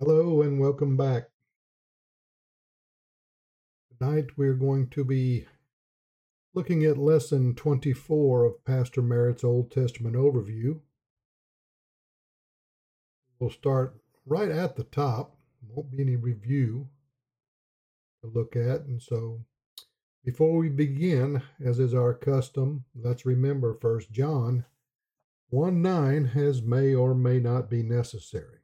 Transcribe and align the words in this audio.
Hello 0.00 0.42
and 0.42 0.58
welcome 0.58 0.96
back. 0.96 1.28
Tonight 3.96 4.36
we're 4.36 4.54
going 4.54 4.88
to 4.88 5.04
be 5.04 5.46
looking 6.52 6.84
at 6.84 6.98
lesson 6.98 7.54
24 7.54 8.44
of 8.44 8.64
Pastor 8.64 9.00
Merritt's 9.02 9.44
Old 9.44 9.70
Testament 9.70 10.16
overview. 10.16 10.80
We'll 13.38 13.50
start 13.50 14.00
right 14.26 14.50
at 14.50 14.74
the 14.74 14.82
top. 14.82 15.36
Won't 15.68 15.92
be 15.92 16.02
any 16.02 16.16
review 16.16 16.88
to 18.20 18.28
look 18.28 18.56
at. 18.56 18.80
And 18.80 19.00
so 19.00 19.44
before 20.24 20.56
we 20.56 20.70
begin, 20.70 21.40
as 21.64 21.78
is 21.78 21.94
our 21.94 22.14
custom, 22.14 22.84
let's 22.96 23.24
remember 23.24 23.78
First 23.80 24.10
John 24.10 24.64
1 25.50 25.80
9 25.80 26.24
has 26.24 26.62
may 26.62 26.96
or 26.96 27.14
may 27.14 27.38
not 27.38 27.70
be 27.70 27.84
necessary. 27.84 28.63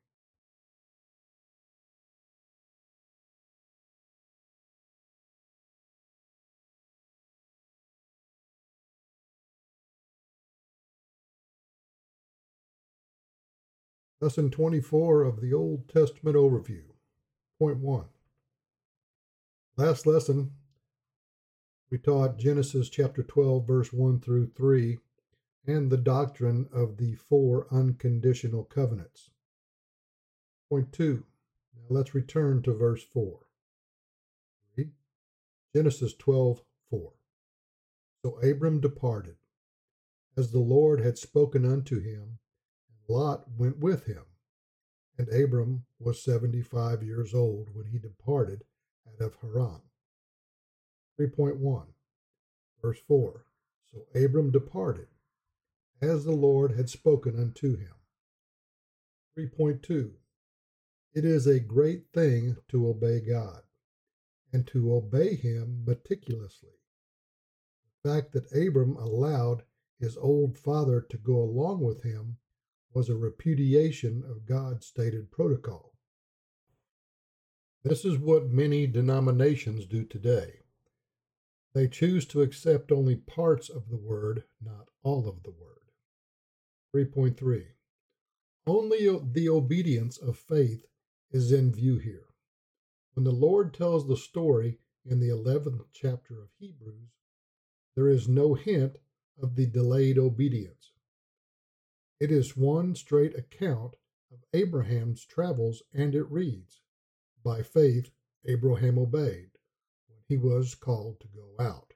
Lesson 14.22 14.50
24 14.50 15.22
of 15.22 15.40
the 15.40 15.54
Old 15.54 15.88
Testament 15.88 16.36
Overview. 16.36 16.82
Point 17.58 17.78
1. 17.78 18.04
Last 19.78 20.06
lesson, 20.06 20.50
we 21.90 21.96
taught 21.96 22.36
Genesis 22.36 22.90
chapter 22.90 23.22
12, 23.22 23.66
verse 23.66 23.94
1 23.94 24.20
through 24.20 24.48
3, 24.48 24.98
and 25.66 25.88
the 25.88 25.96
doctrine 25.96 26.68
of 26.70 26.98
the 26.98 27.14
four 27.14 27.66
unconditional 27.72 28.64
covenants. 28.64 29.30
Point 30.68 30.92
2. 30.92 31.24
Now 31.74 31.86
let's 31.88 32.14
return 32.14 32.60
to 32.64 32.74
verse 32.74 33.02
4. 33.02 33.38
Read. 34.76 34.90
Genesis 35.74 36.12
12, 36.12 36.60
4. 36.90 37.12
So 38.22 38.38
Abram 38.40 38.82
departed, 38.82 39.36
as 40.36 40.52
the 40.52 40.58
Lord 40.58 41.00
had 41.00 41.16
spoken 41.16 41.64
unto 41.64 42.00
him 42.00 42.39
Lot 43.10 43.50
went 43.58 43.78
with 43.78 44.04
him. 44.04 44.22
And 45.18 45.28
Abram 45.30 45.84
was 45.98 46.22
seventy 46.22 46.62
five 46.62 47.02
years 47.02 47.34
old 47.34 47.74
when 47.74 47.86
he 47.86 47.98
departed 47.98 48.62
out 49.04 49.20
of 49.20 49.34
Haran. 49.42 49.82
3.1, 51.18 51.86
verse 52.80 53.00
4 53.08 53.44
So 53.90 54.06
Abram 54.14 54.52
departed, 54.52 55.08
as 56.00 56.24
the 56.24 56.32
Lord 56.32 56.70
had 56.76 56.88
spoken 56.88 57.36
unto 57.36 57.76
him. 57.76 57.94
3.2 59.36 60.12
It 61.12 61.24
is 61.24 61.48
a 61.48 61.58
great 61.58 62.12
thing 62.12 62.58
to 62.68 62.86
obey 62.86 63.18
God, 63.20 63.64
and 64.52 64.66
to 64.68 64.94
obey 64.94 65.34
him 65.34 65.84
meticulously. 65.84 66.78
The 68.04 68.08
fact 68.08 68.32
that 68.34 68.52
Abram 68.52 68.96
allowed 68.96 69.64
his 69.98 70.16
old 70.16 70.56
father 70.56 71.00
to 71.00 71.18
go 71.18 71.42
along 71.42 71.80
with 71.80 72.04
him 72.04 72.38
was 72.92 73.08
a 73.08 73.16
repudiation 73.16 74.22
of 74.28 74.46
God's 74.46 74.86
stated 74.86 75.30
protocol. 75.30 75.94
This 77.82 78.04
is 78.04 78.18
what 78.18 78.50
many 78.50 78.86
denominations 78.86 79.86
do 79.86 80.04
today. 80.04 80.60
They 81.72 81.88
choose 81.88 82.26
to 82.26 82.42
accept 82.42 82.90
only 82.90 83.16
parts 83.16 83.68
of 83.70 83.88
the 83.88 83.96
word, 83.96 84.44
not 84.60 84.88
all 85.02 85.28
of 85.28 85.42
the 85.44 85.52
word. 85.52 85.70
3.3 86.94 87.66
Only 88.66 89.08
the 89.32 89.48
obedience 89.48 90.18
of 90.18 90.36
faith 90.36 90.84
is 91.30 91.52
in 91.52 91.72
view 91.72 91.98
here. 91.98 92.26
When 93.14 93.24
the 93.24 93.30
Lord 93.30 93.72
tells 93.72 94.06
the 94.06 94.16
story 94.16 94.80
in 95.04 95.20
the 95.20 95.28
11th 95.28 95.84
chapter 95.92 96.42
of 96.42 96.48
Hebrews, 96.58 97.10
there 97.94 98.08
is 98.08 98.28
no 98.28 98.54
hint 98.54 98.96
of 99.40 99.54
the 99.54 99.66
delayed 99.66 100.18
obedience. 100.18 100.89
It 102.20 102.30
is 102.30 102.54
one 102.54 102.94
straight 102.96 103.34
account 103.34 103.96
of 104.30 104.44
Abraham's 104.52 105.24
travels, 105.24 105.82
and 105.94 106.14
it 106.14 106.30
reads, 106.30 106.82
By 107.42 107.62
faith 107.62 108.10
Abraham 108.44 108.98
obeyed 108.98 109.52
when 110.06 110.18
he 110.28 110.36
was 110.36 110.74
called 110.74 111.18
to 111.20 111.28
go 111.28 111.54
out. 111.58 111.94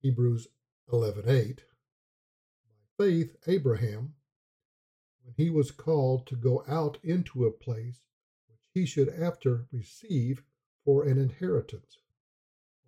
Hebrews 0.00 0.48
11:8. 0.88 1.60
By 2.64 3.04
faith 3.04 3.36
Abraham, 3.46 4.16
when 5.22 5.34
he 5.36 5.48
was 5.48 5.70
called 5.70 6.26
to 6.26 6.34
go 6.34 6.64
out 6.66 6.98
into 7.04 7.46
a 7.46 7.52
place 7.52 8.02
which 8.48 8.58
he 8.74 8.84
should 8.84 9.10
after 9.10 9.68
receive 9.70 10.42
for 10.84 11.04
an 11.04 11.18
inheritance, 11.18 11.98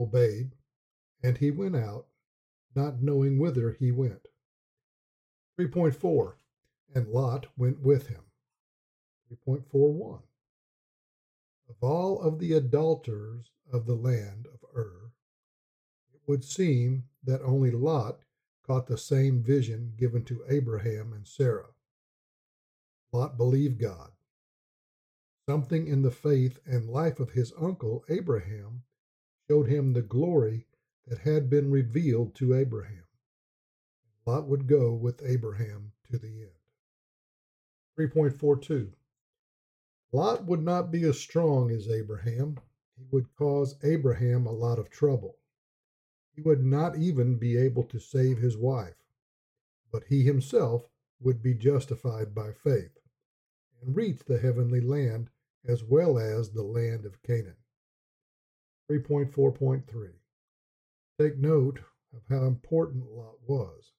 obeyed, 0.00 0.56
and 1.22 1.38
he 1.38 1.53
went 1.53 1.76
out, 1.76 2.09
not 2.74 3.00
knowing 3.00 3.38
whither 3.38 3.74
he 3.74 3.92
went. 3.92 4.26
3.4 5.58 6.34
And 6.94 7.08
Lot 7.08 7.46
went 7.56 7.80
with 7.80 8.08
him. 8.08 8.22
3.41 9.46 10.22
Of 11.68 11.76
all 11.80 12.20
of 12.20 12.38
the 12.38 12.52
adulterers 12.52 13.50
of 13.72 13.86
the 13.86 13.94
land 13.94 14.46
of 14.46 14.64
Ur, 14.76 15.12
it 16.12 16.20
would 16.26 16.44
seem 16.44 17.04
that 17.24 17.42
only 17.42 17.70
Lot 17.70 18.20
caught 18.62 18.86
the 18.86 18.98
same 18.98 19.42
vision 19.42 19.94
given 19.96 20.24
to 20.24 20.44
Abraham 20.48 21.12
and 21.12 21.26
Sarah. 21.26 21.70
Lot 23.12 23.36
believed 23.36 23.78
God. 23.78 24.12
Something 25.46 25.86
in 25.86 26.02
the 26.02 26.10
faith 26.10 26.60
and 26.64 26.88
life 26.88 27.20
of 27.20 27.32
his 27.32 27.52
uncle 27.58 28.04
Abraham 28.08 28.84
showed 29.48 29.68
him 29.68 29.92
the 29.92 30.02
glory 30.02 30.66
that 31.06 31.18
had 31.18 31.50
been 31.50 31.70
revealed 31.70 32.34
to 32.36 32.54
Abraham. 32.54 33.04
Lot 34.25 34.47
would 34.47 34.69
go 34.69 34.94
with 34.94 35.21
Abraham 35.25 35.93
to 36.10 36.16
the 36.16 36.43
end. 36.43 36.50
3.42 37.99 38.93
Lot 40.12 40.44
would 40.44 40.62
not 40.62 40.93
be 40.93 41.03
as 41.05 41.19
strong 41.19 41.71
as 41.71 41.88
Abraham. 41.88 42.60
He 42.97 43.05
would 43.10 43.34
cause 43.34 43.75
Abraham 43.83 44.47
a 44.47 44.53
lot 44.53 44.78
of 44.78 44.91
trouble. 44.91 45.38
He 46.34 46.41
would 46.41 46.65
not 46.65 46.97
even 46.97 47.37
be 47.37 47.56
able 47.56 47.83
to 47.84 47.99
save 47.99 48.38
his 48.38 48.56
wife, 48.56 49.03
but 49.91 50.05
he 50.05 50.22
himself 50.22 50.89
would 51.21 51.43
be 51.43 51.54
justified 51.54 52.33
by 52.33 52.53
faith 52.53 52.99
and 53.81 53.97
reach 53.97 54.25
the 54.25 54.39
heavenly 54.39 54.81
land 54.81 55.31
as 55.65 55.83
well 55.83 56.16
as 56.19 56.50
the 56.50 56.62
land 56.62 57.04
of 57.04 57.22
Canaan. 57.22 57.56
3.4.3 58.89 60.12
Take 61.19 61.39
note 61.39 61.81
of 62.12 62.22
how 62.28 62.47
important 62.47 63.10
Lot 63.10 63.39
was. 63.47 63.93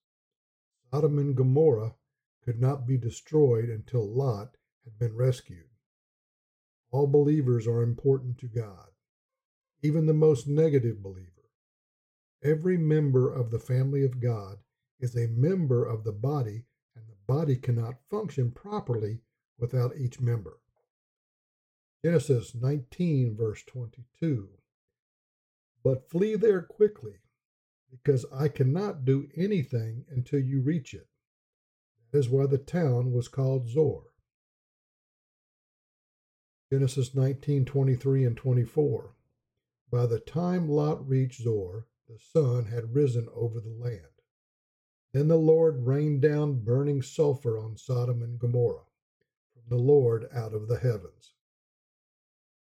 Sodom 0.94 1.18
and 1.18 1.34
Gomorrah 1.34 1.96
could 2.44 2.60
not 2.60 2.86
be 2.86 2.96
destroyed 2.96 3.68
until 3.68 4.08
Lot 4.08 4.56
had 4.84 4.96
been 4.96 5.16
rescued. 5.16 5.66
All 6.92 7.08
believers 7.08 7.66
are 7.66 7.82
important 7.82 8.38
to 8.38 8.46
God, 8.46 8.90
even 9.82 10.06
the 10.06 10.14
most 10.14 10.46
negative 10.46 11.02
believer. 11.02 11.50
Every 12.44 12.78
member 12.78 13.28
of 13.28 13.50
the 13.50 13.58
family 13.58 14.04
of 14.04 14.20
God 14.20 14.58
is 15.00 15.16
a 15.16 15.26
member 15.26 15.84
of 15.84 16.04
the 16.04 16.12
body, 16.12 16.62
and 16.94 17.08
the 17.08 17.16
body 17.26 17.56
cannot 17.56 18.08
function 18.08 18.52
properly 18.52 19.18
without 19.58 19.96
each 19.96 20.20
member. 20.20 20.60
Genesis 22.04 22.54
19, 22.54 23.36
verse 23.36 23.64
22. 23.64 24.48
But 25.82 26.08
flee 26.08 26.36
there 26.36 26.62
quickly, 26.62 27.23
because 28.02 28.26
I 28.32 28.48
cannot 28.48 29.04
do 29.04 29.28
anything 29.36 30.04
until 30.10 30.40
you 30.40 30.60
reach 30.60 30.94
it. 30.94 31.06
That 32.10 32.18
is 32.18 32.28
why 32.28 32.46
the 32.46 32.58
town 32.58 33.12
was 33.12 33.28
called 33.28 33.68
Zoar. 33.68 34.04
Genesis 36.72 37.14
19:23 37.14 38.26
and 38.26 38.36
24. 38.36 39.14
By 39.90 40.06
the 40.06 40.18
time 40.18 40.68
Lot 40.68 41.08
reached 41.08 41.42
Zoar, 41.42 41.86
the 42.08 42.18
sun 42.18 42.64
had 42.64 42.94
risen 42.94 43.28
over 43.32 43.60
the 43.60 43.70
land. 43.70 44.08
Then 45.12 45.28
the 45.28 45.36
Lord 45.36 45.86
rained 45.86 46.22
down 46.22 46.64
burning 46.64 47.00
sulfur 47.00 47.58
on 47.58 47.76
Sodom 47.76 48.22
and 48.22 48.38
Gomorrah 48.38 48.86
from 49.52 49.62
the 49.68 49.82
Lord 49.82 50.26
out 50.32 50.52
of 50.52 50.66
the 50.66 50.78
heavens. 50.78 51.34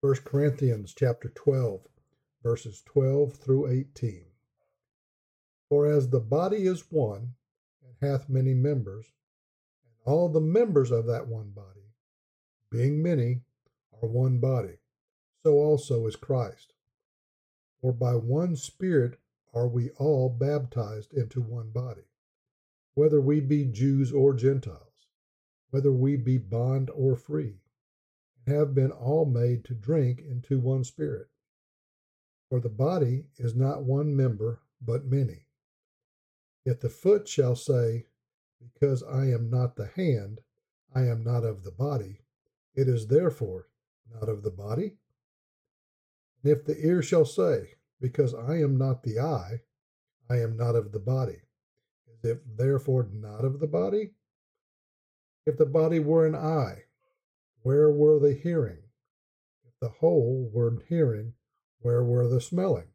1 0.01 0.15
Corinthians 0.25 0.93
chapter 0.95 1.29
12, 1.29 1.87
verses 2.41 2.81
12 2.85 3.33
through 3.33 3.67
18. 3.67 4.28
For 5.69 5.85
as 5.85 6.09
the 6.09 6.19
body 6.19 6.65
is 6.65 6.91
one, 6.91 7.35
and 7.83 7.95
hath 8.01 8.27
many 8.27 8.55
members, 8.55 9.05
and 9.85 9.93
all 10.03 10.27
the 10.27 10.41
members 10.41 10.89
of 10.89 11.05
that 11.05 11.27
one 11.27 11.51
body, 11.51 11.93
being 12.71 13.03
many, 13.03 13.41
are 14.01 14.09
one 14.09 14.39
body, 14.39 14.79
so 15.43 15.53
also 15.53 16.07
is 16.07 16.15
Christ. 16.15 16.73
For 17.81 17.93
by 17.93 18.15
one 18.15 18.55
Spirit 18.55 19.19
are 19.53 19.67
we 19.67 19.91
all 19.91 20.29
baptized 20.29 21.13
into 21.13 21.39
one 21.39 21.69
body, 21.69 22.09
whether 22.95 23.21
we 23.21 23.39
be 23.39 23.65
Jews 23.65 24.11
or 24.11 24.33
Gentiles, 24.33 25.07
whether 25.69 25.91
we 25.91 26.15
be 26.15 26.39
bond 26.39 26.89
or 26.89 27.15
free, 27.15 27.61
have 28.47 28.73
been 28.73 28.91
all 28.91 29.25
made 29.25 29.63
to 29.65 29.75
drink 29.75 30.19
into 30.21 30.59
one 30.59 30.83
spirit. 30.83 31.29
For 32.49 32.59
the 32.59 32.69
body 32.69 33.25
is 33.37 33.55
not 33.55 33.83
one 33.83 34.15
member, 34.15 34.61
but 34.81 35.05
many. 35.05 35.45
Yet 36.69 36.81
the 36.81 36.89
foot 36.89 37.27
shall 37.27 37.55
say, 37.55 38.05
Because 38.61 39.01
I 39.01 39.25
am 39.25 39.49
not 39.49 39.75
the 39.75 39.87
hand, 39.87 40.41
I 40.93 41.07
am 41.07 41.23
not 41.23 41.43
of 41.43 41.63
the 41.63 41.71
body, 41.71 42.21
it 42.75 42.87
is 42.87 43.07
therefore 43.07 43.69
not 44.13 44.29
of 44.29 44.43
the 44.43 44.51
body. 44.51 44.99
And 46.43 46.51
if 46.51 46.65
the 46.65 46.77
ear 46.77 47.01
shall 47.01 47.25
say, 47.25 47.71
Because 47.99 48.35
I 48.35 48.57
am 48.57 48.77
not 48.77 49.01
the 49.01 49.19
eye, 49.19 49.61
I 50.29 50.41
am 50.41 50.57
not 50.57 50.75
of 50.75 50.91
the 50.91 50.99
body, 50.99 51.41
is 52.07 52.23
it 52.23 52.55
therefore 52.55 53.09
not 53.11 53.43
of 53.45 53.59
the 53.59 53.67
body? 53.67 54.11
If 55.47 55.57
the 55.57 55.65
body 55.65 55.97
were 55.97 56.27
an 56.27 56.35
eye, 56.35 56.83
where 57.63 57.89
were 57.89 58.19
the 58.19 58.35
hearing? 58.35 58.83
If 59.65 59.73
the 59.79 59.89
whole 59.89 60.51
were 60.53 60.83
hearing, 60.87 61.33
where 61.79 62.03
were 62.03 62.27
the 62.27 62.39
smelling? 62.39 62.88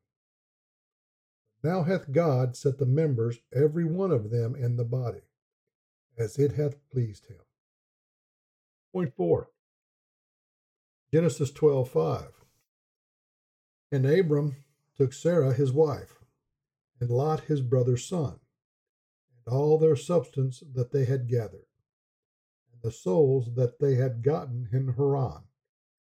Now 1.65 1.83
hath 1.83 2.13
God 2.13 2.57
set 2.57 2.77
the 2.77 2.85
members, 2.85 3.39
every 3.51 3.87
one 3.87 4.11
of 4.11 4.31
them, 4.31 4.55
in 4.55 4.77
the 4.77 4.85
body, 4.85 5.23
as 6.19 6.39
it 6.39 6.53
hath 6.53 6.77
pleased 6.91 7.25
him. 7.25 7.41
Point 8.93 9.15
four 9.17 9.49
Genesis 11.11 11.51
12 11.51 11.89
5. 11.89 12.45
And 13.91 14.05
Abram 14.05 14.57
took 14.95 15.15
Sarah 15.15 15.55
his 15.55 15.73
wife, 15.73 16.19
and 17.01 17.09
Lot 17.09 17.45
his 17.45 17.63
brother's 17.63 18.05
son, 18.05 18.41
and 19.47 19.55
all 19.55 19.79
their 19.79 19.97
substance 19.97 20.63
that 20.75 20.93
they 20.93 21.07
had 21.07 21.29
gathered 21.29 21.67
and 22.71 22.83
the 22.83 22.93
souls 22.93 23.55
that 23.55 23.79
they 23.79 23.95
had 23.95 24.23
gotten 24.23 24.69
in 24.71 24.93
Haran. 24.99 25.45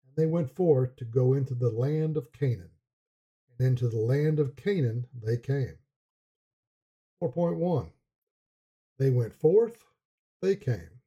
And 0.05 0.15
they 0.17 0.25
went 0.25 0.51
forth 0.51 0.97
to 0.97 1.05
go 1.05 1.33
into 1.33 1.55
the 1.55 1.69
land 1.69 2.17
of 2.17 2.33
Canaan. 2.33 2.71
And 3.59 3.67
into 3.67 3.87
the 3.89 3.97
land 3.97 4.39
of 4.39 4.55
Canaan 4.55 5.07
they 5.13 5.37
came. 5.37 5.77
4.1 7.21 7.91
They 8.99 9.09
went 9.09 9.33
forth, 9.33 9.83
they 10.41 10.55
came. 10.55 11.01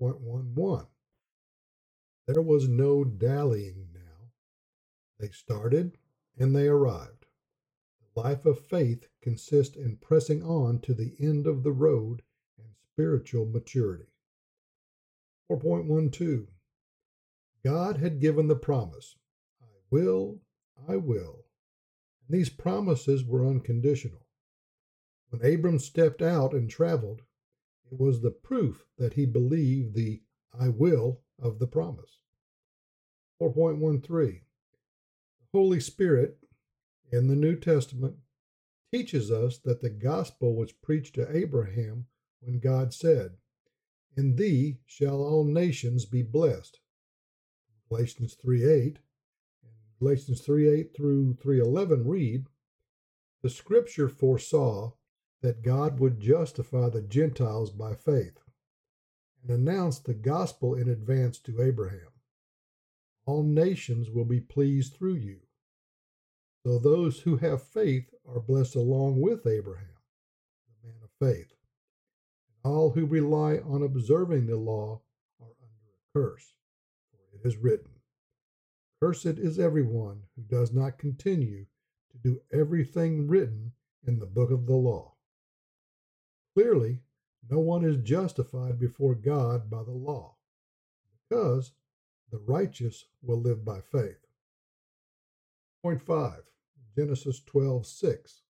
4.11 0.00 0.86
There 2.26 2.42
was 2.42 2.68
no 2.68 3.04
dallying 3.04 3.88
now. 3.92 4.30
They 5.18 5.30
started 5.30 5.98
and 6.38 6.54
they 6.54 6.68
arrived. 6.68 7.26
The 8.14 8.20
life 8.20 8.46
of 8.46 8.58
faith 8.58 9.08
consists 9.20 9.76
in 9.76 9.96
pressing 9.96 10.42
on 10.42 10.80
to 10.80 10.94
the 10.94 11.16
end 11.18 11.46
of 11.46 11.62
the 11.62 11.72
road 11.72 12.22
and 12.58 12.68
spiritual 12.92 13.46
maturity. 13.46 14.12
4.12 15.50 16.46
God 17.64 17.96
had 17.96 18.20
given 18.20 18.46
the 18.46 18.56
promise 18.56 19.16
I 19.60 19.66
will, 19.90 20.40
I 20.88 20.96
will. 20.96 21.39
These 22.30 22.50
promises 22.50 23.24
were 23.24 23.44
unconditional. 23.44 24.24
When 25.30 25.44
Abram 25.44 25.80
stepped 25.80 26.22
out 26.22 26.54
and 26.54 26.70
traveled, 26.70 27.22
it 27.90 27.98
was 27.98 28.20
the 28.20 28.30
proof 28.30 28.86
that 28.98 29.14
he 29.14 29.26
believed 29.26 29.94
the 29.94 30.22
I 30.56 30.68
will 30.68 31.22
of 31.40 31.58
the 31.58 31.66
promise. 31.66 32.20
4.13 33.42 34.02
The 34.06 34.42
Holy 35.52 35.80
Spirit 35.80 36.38
in 37.10 37.26
the 37.26 37.34
New 37.34 37.56
Testament 37.56 38.16
teaches 38.92 39.32
us 39.32 39.58
that 39.58 39.80
the 39.80 39.90
gospel 39.90 40.54
was 40.54 40.70
preached 40.70 41.16
to 41.16 41.36
Abraham 41.36 42.06
when 42.40 42.60
God 42.60 42.94
said, 42.94 43.38
in 44.16 44.36
thee 44.36 44.78
shall 44.86 45.20
all 45.20 45.44
nations 45.44 46.04
be 46.04 46.22
blessed. 46.22 46.78
Galatians 47.88 48.34
3 48.34 48.64
8 48.64 48.82
and 48.82 48.98
Galatians 50.00 50.40
3 50.40 50.68
8 50.68 50.96
through 50.96 51.34
311 51.34 52.08
read, 52.08 52.46
The 53.42 53.50
scripture 53.50 54.08
foresaw 54.08 54.92
that 55.42 55.62
God 55.62 56.00
would 56.00 56.20
justify 56.20 56.88
the 56.88 57.02
Gentiles 57.02 57.70
by 57.70 57.94
faith 57.94 58.38
and 59.42 59.50
announced 59.50 60.06
the 60.06 60.14
gospel 60.14 60.74
in 60.74 60.88
advance 60.88 61.38
to 61.40 61.60
Abraham. 61.60 62.08
All 63.26 63.42
nations 63.42 64.10
will 64.10 64.24
be 64.24 64.40
pleased 64.40 64.94
through 64.94 65.16
you. 65.16 65.40
So 66.64 66.78
those 66.78 67.20
who 67.20 67.36
have 67.36 67.62
faith 67.62 68.14
are 68.26 68.40
blessed 68.40 68.76
along 68.76 69.20
with 69.20 69.46
Abraham, 69.46 69.98
the 70.82 70.88
man 70.88 70.98
of 71.02 71.10
faith. 71.18 71.52
All 72.64 72.90
who 72.90 73.04
rely 73.04 73.58
on 73.58 73.82
observing 73.82 74.46
the 74.46 74.56
law 74.56 75.02
are 75.40 75.54
under 75.62 75.90
a 75.90 76.18
curse, 76.18 76.54
for 77.10 77.36
it 77.36 77.46
is 77.46 77.56
written, 77.56 77.99
Cursed 79.00 79.38
is 79.38 79.58
everyone 79.58 80.24
who 80.36 80.42
does 80.42 80.74
not 80.74 80.98
continue 80.98 81.64
to 82.10 82.18
do 82.18 82.42
everything 82.52 83.26
written 83.26 83.72
in 84.06 84.18
the 84.18 84.26
book 84.26 84.50
of 84.50 84.66
the 84.66 84.74
law. 84.74 85.14
Clearly, 86.54 87.00
no 87.48 87.60
one 87.60 87.82
is 87.82 87.96
justified 87.96 88.78
before 88.78 89.14
God 89.14 89.70
by 89.70 89.82
the 89.84 89.90
law, 89.90 90.36
because 91.12 91.72
the 92.30 92.38
righteous 92.38 93.06
will 93.22 93.40
live 93.40 93.64
by 93.64 93.80
faith. 93.80 94.26
Point 95.82 96.02
5 96.02 96.42
Genesis 96.94 97.40
12 97.40 97.86
6. 97.86 98.42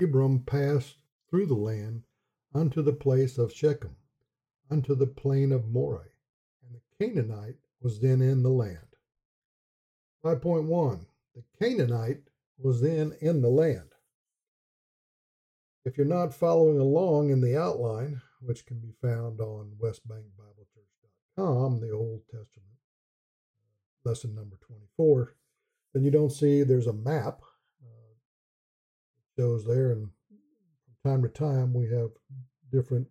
Abram 0.00 0.40
passed 0.40 0.96
through 1.28 1.46
the 1.46 1.54
land 1.54 2.04
unto 2.54 2.80
the 2.80 2.94
place 2.94 3.36
of 3.36 3.52
Shechem, 3.52 3.96
unto 4.70 4.94
the 4.94 5.06
plain 5.06 5.52
of 5.52 5.68
Moreh, 5.68 6.12
and 6.62 6.74
the 6.74 6.80
Canaanite 6.98 7.58
was 7.80 8.00
then 8.00 8.20
in 8.20 8.42
the 8.42 8.50
land. 8.50 8.78
5.1 10.24 11.06
The 11.34 11.42
Canaanite 11.60 12.22
was 12.58 12.80
then 12.80 13.12
in 13.20 13.42
the 13.42 13.48
land. 13.48 13.92
If 15.84 15.96
you're 15.96 16.06
not 16.06 16.34
following 16.34 16.80
along 16.80 17.30
in 17.30 17.40
the 17.40 17.56
outline, 17.56 18.20
which 18.40 18.66
can 18.66 18.80
be 18.80 18.92
found 19.00 19.40
on 19.40 19.76
westbankbiblechurch.com, 19.80 21.80
the 21.80 21.92
Old 21.92 22.22
Testament, 22.26 22.66
lesson 24.04 24.34
number 24.34 24.56
24, 24.66 25.36
then 25.94 26.02
you 26.02 26.10
don't 26.10 26.32
see 26.32 26.62
there's 26.62 26.88
a 26.88 26.92
map. 26.92 27.40
Uh, 27.82 28.14
it 29.18 29.40
shows 29.40 29.64
there, 29.64 29.92
and 29.92 30.10
from 31.02 31.12
time 31.12 31.22
to 31.22 31.28
time 31.28 31.72
we 31.72 31.88
have 31.88 32.10
different 32.72 33.06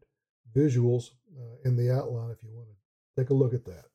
visuals 0.54 1.12
uh, 1.38 1.58
in 1.64 1.76
the 1.76 1.92
outline 1.92 2.32
if 2.32 2.38
you 2.44 2.50
want 2.54 2.68
to 2.68 3.22
take 3.22 3.30
a 3.30 3.34
look 3.34 3.54
at 3.54 3.66
that. 3.66 3.86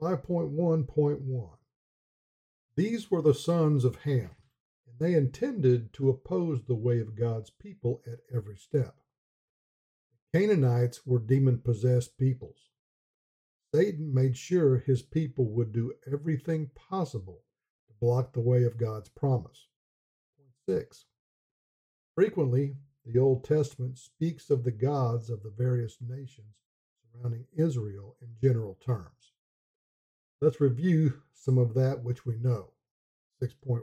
5.1.1 0.00 1.50
These 2.74 3.10
were 3.10 3.20
the 3.20 3.34
sons 3.34 3.84
of 3.84 3.96
Ham, 3.96 4.30
and 4.86 4.98
they 4.98 5.12
intended 5.12 5.92
to 5.92 6.08
oppose 6.08 6.62
the 6.62 6.74
way 6.74 7.00
of 7.00 7.14
God's 7.14 7.50
people 7.50 8.00
at 8.06 8.20
every 8.34 8.56
step. 8.56 8.96
The 10.32 10.38
Canaanites 10.38 11.04
were 11.04 11.18
demon 11.18 11.58
possessed 11.58 12.16
peoples. 12.16 12.70
Satan 13.74 14.14
made 14.14 14.38
sure 14.38 14.78
his 14.78 15.02
people 15.02 15.50
would 15.50 15.70
do 15.70 15.92
everything 16.10 16.70
possible 16.74 17.44
to 17.88 17.92
block 18.00 18.32
the 18.32 18.40
way 18.40 18.64
of 18.64 18.78
God's 18.78 19.10
promise. 19.10 19.68
Point 20.38 20.54
6 20.66 21.04
Frequently, 22.14 22.76
the 23.04 23.18
Old 23.18 23.44
Testament 23.44 23.98
speaks 23.98 24.48
of 24.48 24.64
the 24.64 24.70
gods 24.70 25.28
of 25.28 25.42
the 25.42 25.50
various 25.50 25.98
nations 26.00 26.54
surrounding 27.12 27.44
Israel 27.52 28.16
in 28.22 28.28
general 28.40 28.78
terms. 28.82 29.29
Let's 30.40 30.60
review 30.60 31.22
some 31.34 31.58
of 31.58 31.74
that 31.74 32.02
which 32.02 32.24
we 32.24 32.36
know. 32.38 32.70
6.1 33.42 33.82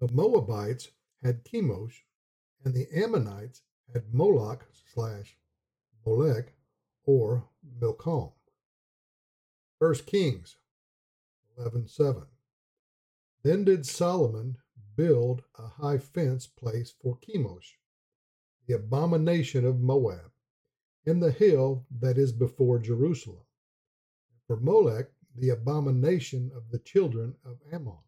The 0.00 0.12
Moabites 0.12 0.90
had 1.22 1.44
Chemosh, 1.44 2.02
and 2.64 2.74
the 2.74 2.86
Ammonites 2.94 3.62
had 3.92 4.12
Moloch 4.12 4.66
slash 4.92 5.38
Molech 6.04 6.52
or 7.04 7.48
Milcom. 7.80 8.32
1 9.78 9.94
Kings 10.06 10.56
11.7 11.58 12.26
Then 13.42 13.64
did 13.64 13.86
Solomon 13.86 14.58
build 14.94 15.42
a 15.58 15.68
high 15.68 15.98
fence 15.98 16.46
place 16.46 16.92
for 17.00 17.18
Chemosh, 17.18 17.76
the 18.66 18.74
abomination 18.74 19.64
of 19.64 19.80
Moab, 19.80 20.32
in 21.06 21.20
the 21.20 21.30
hill 21.30 21.86
that 21.90 22.18
is 22.18 22.32
before 22.32 22.78
Jerusalem, 22.78 23.47
for 24.48 24.56
Molech, 24.56 25.10
the 25.36 25.50
abomination 25.50 26.50
of 26.56 26.70
the 26.70 26.78
children 26.78 27.34
of 27.44 27.58
Ammon. 27.70 27.98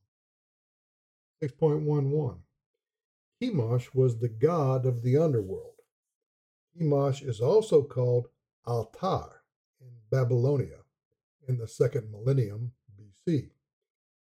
6.11 1.44 2.38
Chemosh 3.40 3.94
was 3.94 4.18
the 4.18 4.28
god 4.28 4.86
of 4.86 5.02
the 5.02 5.18
underworld. 5.18 5.74
Chemosh 6.74 7.22
is 7.26 7.40
also 7.40 7.82
called 7.82 8.28
Altar 8.66 9.42
in 9.80 9.90
Babylonia 10.10 10.78
in 11.46 11.58
the 11.58 11.68
second 11.68 12.10
millennium 12.10 12.72
BC. 12.98 13.50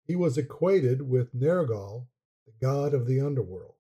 He 0.08 0.16
was 0.16 0.40
equated 0.40 1.04
with 1.04 1.36
Nergal 1.36 2.08
the 2.48 2.54
god 2.60 2.96
of 2.96 3.06
the 3.06 3.22
underworld. 3.22 3.76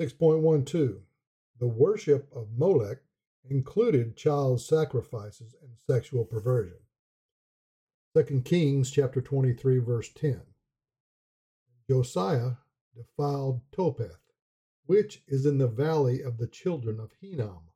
6.12 0.00 1.00
The 1.58 1.66
worship 1.66 2.28
of 2.34 2.48
Molech 2.56 2.98
included 3.48 4.16
child 4.16 4.60
sacrifices 4.60 5.54
and 5.62 5.70
sexual 5.78 6.24
perversion. 6.26 6.76
2 8.14 8.40
Kings 8.42 8.90
chapter 8.90 9.20
23 9.20 9.78
verse 9.78 10.10
10. 10.14 10.40
Josiah 11.88 12.52
defiled 12.96 13.60
Topheth, 13.70 14.32
which 14.86 15.22
is 15.28 15.44
in 15.44 15.58
the 15.58 15.68
valley 15.68 16.22
of 16.22 16.38
the 16.38 16.46
children 16.46 16.98
of 16.98 17.12
Hinnom, 17.20 17.68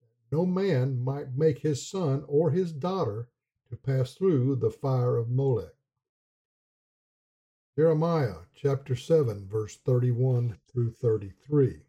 that 0.00 0.36
no 0.36 0.44
man 0.44 0.98
might 0.98 1.36
make 1.36 1.60
his 1.60 1.88
son 1.88 2.24
or 2.26 2.50
his 2.50 2.72
daughter 2.72 3.28
to 3.70 3.76
pass 3.76 4.14
through 4.14 4.56
the 4.56 4.70
fire 4.70 5.16
of 5.16 5.30
Molech. 5.30 5.74
Jeremiah 7.76 8.40
chapter 8.54 8.94
7 8.94 9.48
verse 9.48 9.76
31 9.78 10.58
through 10.68 10.90
33. 10.90 11.82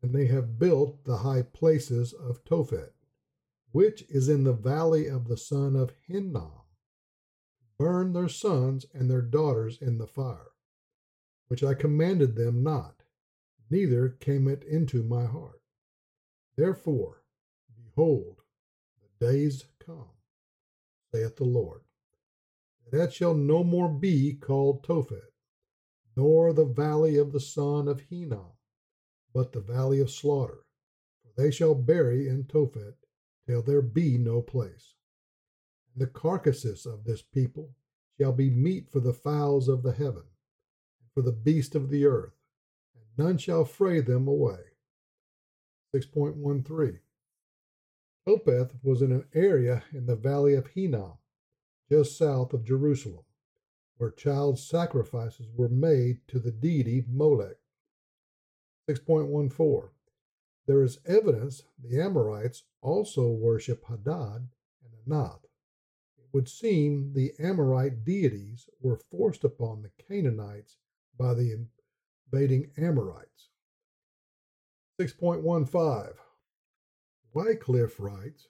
And 0.00 0.14
they 0.14 0.26
have 0.26 0.58
built 0.58 1.04
the 1.04 1.18
high 1.18 1.42
places 1.42 2.12
of 2.14 2.44
Tophet, 2.44 2.92
which 3.76 4.04
is 4.08 4.26
in 4.26 4.44
the 4.44 4.54
valley 4.54 5.06
of 5.06 5.28
the 5.28 5.36
son 5.36 5.76
of 5.76 5.92
Hinnom, 6.08 6.62
burn 7.78 8.14
their 8.14 8.26
sons 8.26 8.86
and 8.94 9.10
their 9.10 9.20
daughters 9.20 9.76
in 9.82 9.98
the 9.98 10.06
fire, 10.06 10.52
which 11.48 11.62
I 11.62 11.74
commanded 11.74 12.36
them 12.36 12.62
not, 12.62 13.02
neither 13.68 14.08
came 14.08 14.48
it 14.48 14.64
into 14.64 15.02
my 15.02 15.26
heart. 15.26 15.60
Therefore, 16.56 17.22
behold, 17.76 18.40
the 19.02 19.26
days 19.26 19.66
come, 19.78 20.08
saith 21.12 21.36
the 21.36 21.44
Lord, 21.44 21.82
that 22.90 23.12
shall 23.12 23.34
no 23.34 23.62
more 23.62 23.90
be 23.90 24.32
called 24.32 24.84
Tophet, 24.84 25.34
nor 26.16 26.54
the 26.54 26.64
valley 26.64 27.18
of 27.18 27.30
the 27.30 27.40
son 27.40 27.88
of 27.88 28.00
Hinnom, 28.08 28.52
but 29.34 29.52
the 29.52 29.60
valley 29.60 30.00
of 30.00 30.10
slaughter. 30.10 30.64
For 31.22 31.42
they 31.42 31.50
shall 31.50 31.74
bury 31.74 32.26
in 32.26 32.44
Tophet 32.44 32.94
till 33.46 33.62
there 33.62 33.82
be 33.82 34.18
no 34.18 34.42
place. 34.42 34.94
And 35.94 36.02
the 36.02 36.10
carcasses 36.10 36.86
of 36.86 37.04
this 37.04 37.22
people 37.22 37.74
shall 38.18 38.32
be 38.32 38.50
meat 38.50 38.88
for 38.88 39.00
the 39.00 39.12
fowls 39.12 39.68
of 39.68 39.82
the 39.82 39.92
heaven, 39.92 40.24
and 41.00 41.10
for 41.14 41.22
the 41.22 41.32
beast 41.32 41.74
of 41.74 41.90
the 41.90 42.06
earth, 42.06 42.34
and 42.94 43.04
none 43.16 43.38
shall 43.38 43.64
fray 43.64 44.00
them 44.00 44.26
away. 44.26 44.60
6.13 45.94 46.98
Topheth 48.26 48.74
was 48.82 49.02
in 49.02 49.12
an 49.12 49.24
area 49.34 49.84
in 49.92 50.06
the 50.06 50.16
valley 50.16 50.54
of 50.54 50.66
Hinnom, 50.68 51.18
just 51.88 52.18
south 52.18 52.52
of 52.52 52.64
Jerusalem, 52.64 53.24
where 53.98 54.10
child 54.10 54.58
sacrifices 54.58 55.46
were 55.54 55.68
made 55.68 56.26
to 56.28 56.40
the 56.40 56.50
deity 56.50 57.04
Molech. 57.08 57.58
6.14 58.90 59.90
There 60.66 60.82
is 60.82 60.98
evidence 61.06 61.62
the 61.78 62.00
Amorites 62.00 62.64
also 62.82 63.28
worship 63.28 63.84
Hadad 63.84 64.48
and 64.82 64.92
Anath. 65.06 65.44
It 66.18 66.26
would 66.32 66.48
seem 66.48 67.12
the 67.12 67.32
Amorite 67.38 68.04
deities 68.04 68.68
were 68.80 69.00
forced 69.10 69.44
upon 69.44 69.82
the 69.82 69.90
Canaanites 70.08 70.76
by 71.16 71.34
the 71.34 71.66
invading 72.32 72.72
Amorites. 72.76 73.50
6.15 75.00 76.14
Wycliffe 77.32 78.00
writes, 78.00 78.48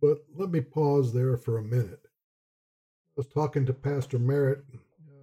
but 0.00 0.24
let 0.34 0.50
me 0.50 0.60
pause 0.60 1.12
there 1.12 1.36
for 1.36 1.58
a 1.58 1.62
minute. 1.62 2.00
I 2.04 3.18
was 3.18 3.26
talking 3.28 3.64
to 3.66 3.72
Pastor 3.72 4.18
Merritt 4.18 4.64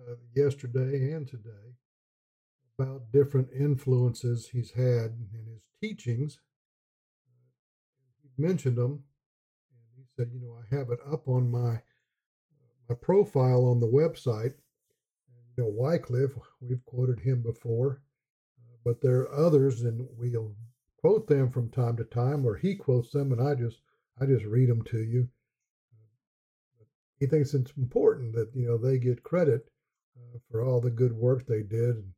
uh, 0.07 0.15
yesterday 0.33 1.11
and 1.11 1.27
today 1.27 1.70
about 2.81 3.11
different 3.11 3.50
influences 3.53 4.50
he's 4.50 4.71
had 4.71 5.15
in 5.33 5.45
his 5.53 5.67
teachings. 5.79 6.39
He 8.23 8.41
mentioned 8.41 8.77
them, 8.77 9.03
and 9.71 9.95
he 9.95 10.03
said, 10.15 10.31
"You 10.33 10.41
know, 10.41 10.57
I 10.57 10.75
have 10.75 10.89
it 10.89 11.00
up 11.05 11.27
on 11.27 11.51
my 11.51 11.81
my 12.89 12.95
profile 12.95 13.65
on 13.65 13.79
the 13.79 13.88
website." 13.88 14.55
And, 14.55 15.45
you 15.57 15.63
know, 15.63 15.69
Wycliffe, 15.69 16.38
we've 16.59 16.83
quoted 16.85 17.19
him 17.19 17.41
before, 17.41 18.01
uh, 18.59 18.77
but 18.83 19.01
there 19.01 19.21
are 19.21 19.33
others, 19.33 19.81
and 19.81 20.07
we'll 20.17 20.55
quote 20.97 21.27
them 21.27 21.51
from 21.51 21.69
time 21.69 21.97
to 21.97 22.03
time, 22.03 22.45
or 22.45 22.55
he 22.55 22.75
quotes 22.75 23.11
them, 23.11 23.31
and 23.31 23.41
I 23.41 23.55
just 23.55 23.81
I 24.19 24.25
just 24.25 24.45
read 24.45 24.69
them 24.69 24.83
to 24.83 25.00
you. 25.03 25.29
He 27.19 27.27
thinks 27.27 27.53
it's 27.53 27.71
important 27.77 28.33
that 28.33 28.55
you 28.55 28.65
know 28.65 28.77
they 28.77 28.97
get 28.97 29.23
credit 29.23 29.69
uh, 30.17 30.39
for 30.50 30.63
all 30.63 30.81
the 30.81 30.89
good 30.89 31.13
work 31.13 31.45
they 31.45 31.61
did. 31.61 31.95
And, 31.97 32.13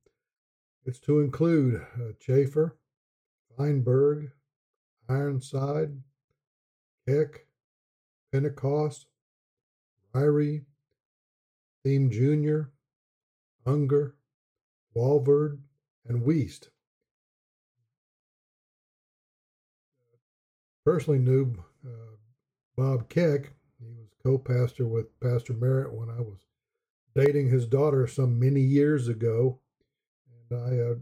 it's 0.86 1.00
to 1.00 1.22
include 1.22 1.76
uh, 1.76 2.12
Chafer, 2.20 2.78
Feinberg, 3.58 4.32
Ironside, 5.10 6.02
Keck, 7.08 7.46
Pentecost, 8.32 9.08
Ryrie, 10.14 10.66
Thieme 11.86 12.10
Jr., 12.10 12.70
Unger, 13.66 14.16
Walvoord, 14.96 15.60
and 16.08 16.24
Wuest. 16.24 16.70
Personally 20.86 21.20
knew 21.20 21.56
uh, 21.86 22.16
Bob 22.76 23.08
Keck. 23.10 23.54
He 23.80 23.86
was 23.98 24.10
co-pastor 24.24 24.86
with 24.86 25.18
Pastor 25.20 25.54
Merritt 25.54 25.94
when 25.94 26.10
I 26.10 26.20
was 26.20 26.40
dating 27.16 27.50
his 27.50 27.68
daughter 27.68 28.08
some 28.08 28.40
many 28.40 28.62
years 28.62 29.08
ago 29.08 29.60
I 30.52 30.80
uh, 30.80 30.96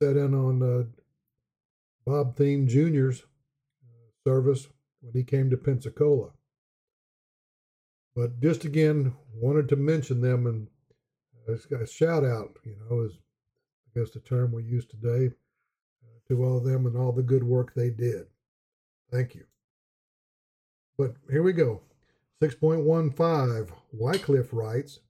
sat 0.00 0.16
in 0.16 0.34
on 0.34 0.62
uh, 0.62 0.84
Bob 2.06 2.36
Thieme 2.36 2.66
Jr.'s 2.66 3.22
uh, 3.22 4.28
service 4.28 4.68
when 5.00 5.12
he 5.12 5.22
came 5.22 5.50
to 5.50 5.56
Pensacola. 5.56 6.30
But 8.14 8.40
just 8.40 8.64
again, 8.64 9.14
wanted 9.34 9.68
to 9.70 9.76
mention 9.76 10.20
them 10.20 10.46
and 10.46 10.68
uh, 11.48 11.76
a 11.76 11.86
shout 11.86 12.24
out, 12.24 12.58
you 12.64 12.76
know, 12.88 13.00
is 13.02 13.12
I 13.94 14.00
guess 14.00 14.10
the 14.10 14.20
term 14.20 14.52
we 14.52 14.64
use 14.64 14.86
today, 14.86 15.26
uh, 15.26 16.18
to 16.28 16.44
all 16.44 16.58
of 16.58 16.64
them 16.64 16.86
and 16.86 16.96
all 16.96 17.12
the 17.12 17.22
good 17.22 17.44
work 17.44 17.74
they 17.74 17.90
did. 17.90 18.26
Thank 19.10 19.34
you. 19.34 19.44
But 20.96 21.14
here 21.30 21.42
we 21.42 21.52
go. 21.52 21.80
6.15 22.42 23.70
Wycliffe 23.92 24.52
writes 24.52 25.00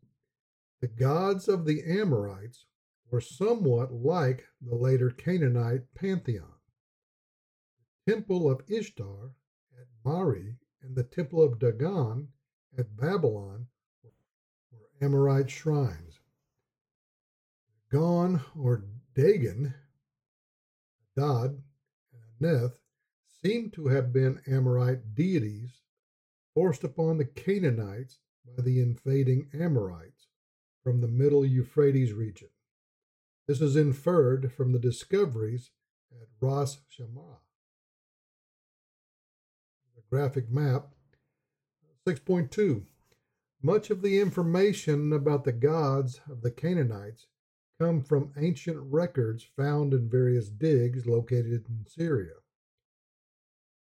The 0.80 0.88
gods 0.88 1.48
of 1.48 1.64
the 1.64 1.82
Amorites 1.86 2.66
were 3.12 3.20
somewhat 3.20 3.92
like 3.92 4.42
the 4.62 4.74
later 4.74 5.10
Canaanite 5.10 5.82
pantheon. 5.94 6.54
The 8.06 8.14
temple 8.14 8.50
of 8.50 8.62
Ishtar 8.68 9.34
at 9.78 9.86
Mari 10.02 10.56
and 10.80 10.96
the 10.96 11.04
temple 11.04 11.42
of 11.42 11.58
Dagon 11.58 12.28
at 12.78 12.96
Babylon 12.96 13.66
were 14.72 15.06
Amorite 15.06 15.50
shrines. 15.50 16.20
Dagon 17.90 18.40
or 18.58 18.82
Dagon, 19.14 19.74
Dad, 21.14 21.62
and 22.14 22.40
Anath 22.40 22.76
seem 23.42 23.70
to 23.72 23.88
have 23.88 24.10
been 24.10 24.40
Amorite 24.46 25.14
deities 25.14 25.82
forced 26.54 26.82
upon 26.82 27.18
the 27.18 27.26
Canaanites 27.26 28.20
by 28.56 28.62
the 28.62 28.80
invading 28.80 29.50
Amorites 29.52 30.28
from 30.82 31.02
the 31.02 31.08
middle 31.08 31.44
Euphrates 31.44 32.14
region. 32.14 32.48
This 33.46 33.60
is 33.60 33.74
inferred 33.76 34.52
from 34.52 34.72
the 34.72 34.78
discoveries 34.78 35.70
at 36.12 36.28
Ras 36.40 36.78
Shamra. 36.90 37.38
The 39.96 40.02
graphic 40.08 40.50
map 40.50 40.94
6.2 42.06 42.84
Much 43.62 43.90
of 43.90 44.02
the 44.02 44.20
information 44.20 45.12
about 45.12 45.44
the 45.44 45.52
gods 45.52 46.20
of 46.30 46.42
the 46.42 46.50
Canaanites 46.50 47.26
come 47.80 48.00
from 48.00 48.32
ancient 48.36 48.78
records 48.80 49.44
found 49.56 49.92
in 49.92 50.08
various 50.08 50.48
digs 50.48 51.06
located 51.06 51.66
in 51.68 51.84
Syria. 51.86 52.34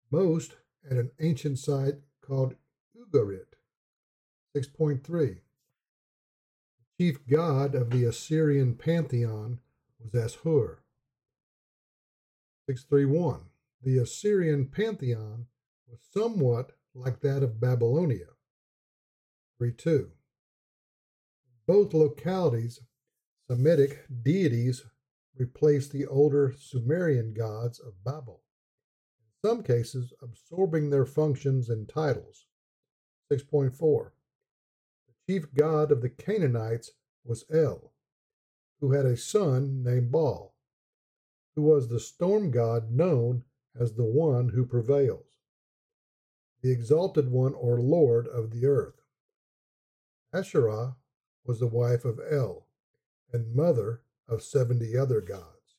Most 0.09 0.55
at 0.89 0.97
an 0.97 1.11
ancient 1.19 1.59
site 1.59 1.95
called 2.21 2.55
Ugarit. 2.97 3.55
6.3 4.55 5.39
chief 7.01 7.25
god 7.27 7.73
of 7.73 7.89
the 7.89 8.03
Assyrian 8.03 8.75
pantheon 8.75 9.57
was 9.99 10.13
Ashur. 10.13 10.83
631. 12.67 13.45
The 13.81 13.97
Assyrian 13.97 14.67
pantheon 14.67 15.47
was 15.89 15.99
somewhat 16.13 16.73
like 16.93 17.21
that 17.21 17.41
of 17.41 17.59
Babylonia. 17.59 18.27
32. 19.59 20.11
Both 21.65 21.95
localities, 21.95 22.81
Semitic 23.49 24.05
deities 24.21 24.83
replaced 25.35 25.91
the 25.91 26.05
older 26.05 26.53
Sumerian 26.55 27.33
gods 27.33 27.79
of 27.79 28.03
Babel, 28.03 28.43
in 29.43 29.49
some 29.49 29.63
cases 29.63 30.13
absorbing 30.21 30.91
their 30.91 31.07
functions 31.07 31.67
and 31.67 31.89
titles. 31.89 32.45
6.4 33.33 34.11
chief 35.27 35.53
god 35.53 35.91
of 35.91 36.01
the 36.01 36.09
Canaanites 36.09 36.91
was 37.23 37.45
El, 37.51 37.93
who 38.79 38.91
had 38.91 39.05
a 39.05 39.15
son 39.15 39.83
named 39.83 40.11
Baal, 40.11 40.55
who 41.55 41.61
was 41.61 41.87
the 41.87 41.99
storm 41.99 42.51
god 42.51 42.91
known 42.91 43.43
as 43.79 43.93
the 43.93 44.05
one 44.05 44.49
who 44.49 44.65
prevails, 44.65 45.25
the 46.61 46.71
exalted 46.71 47.29
one 47.29 47.53
or 47.53 47.79
Lord 47.79 48.27
of 48.27 48.51
the 48.51 48.65
earth. 48.65 49.01
Asherah 50.33 50.95
was 51.45 51.59
the 51.59 51.67
wife 51.67 52.05
of 52.05 52.19
El 52.29 52.67
and 53.31 53.55
mother 53.55 54.01
of 54.27 54.43
70 54.43 54.97
other 54.97 55.21
gods. 55.21 55.75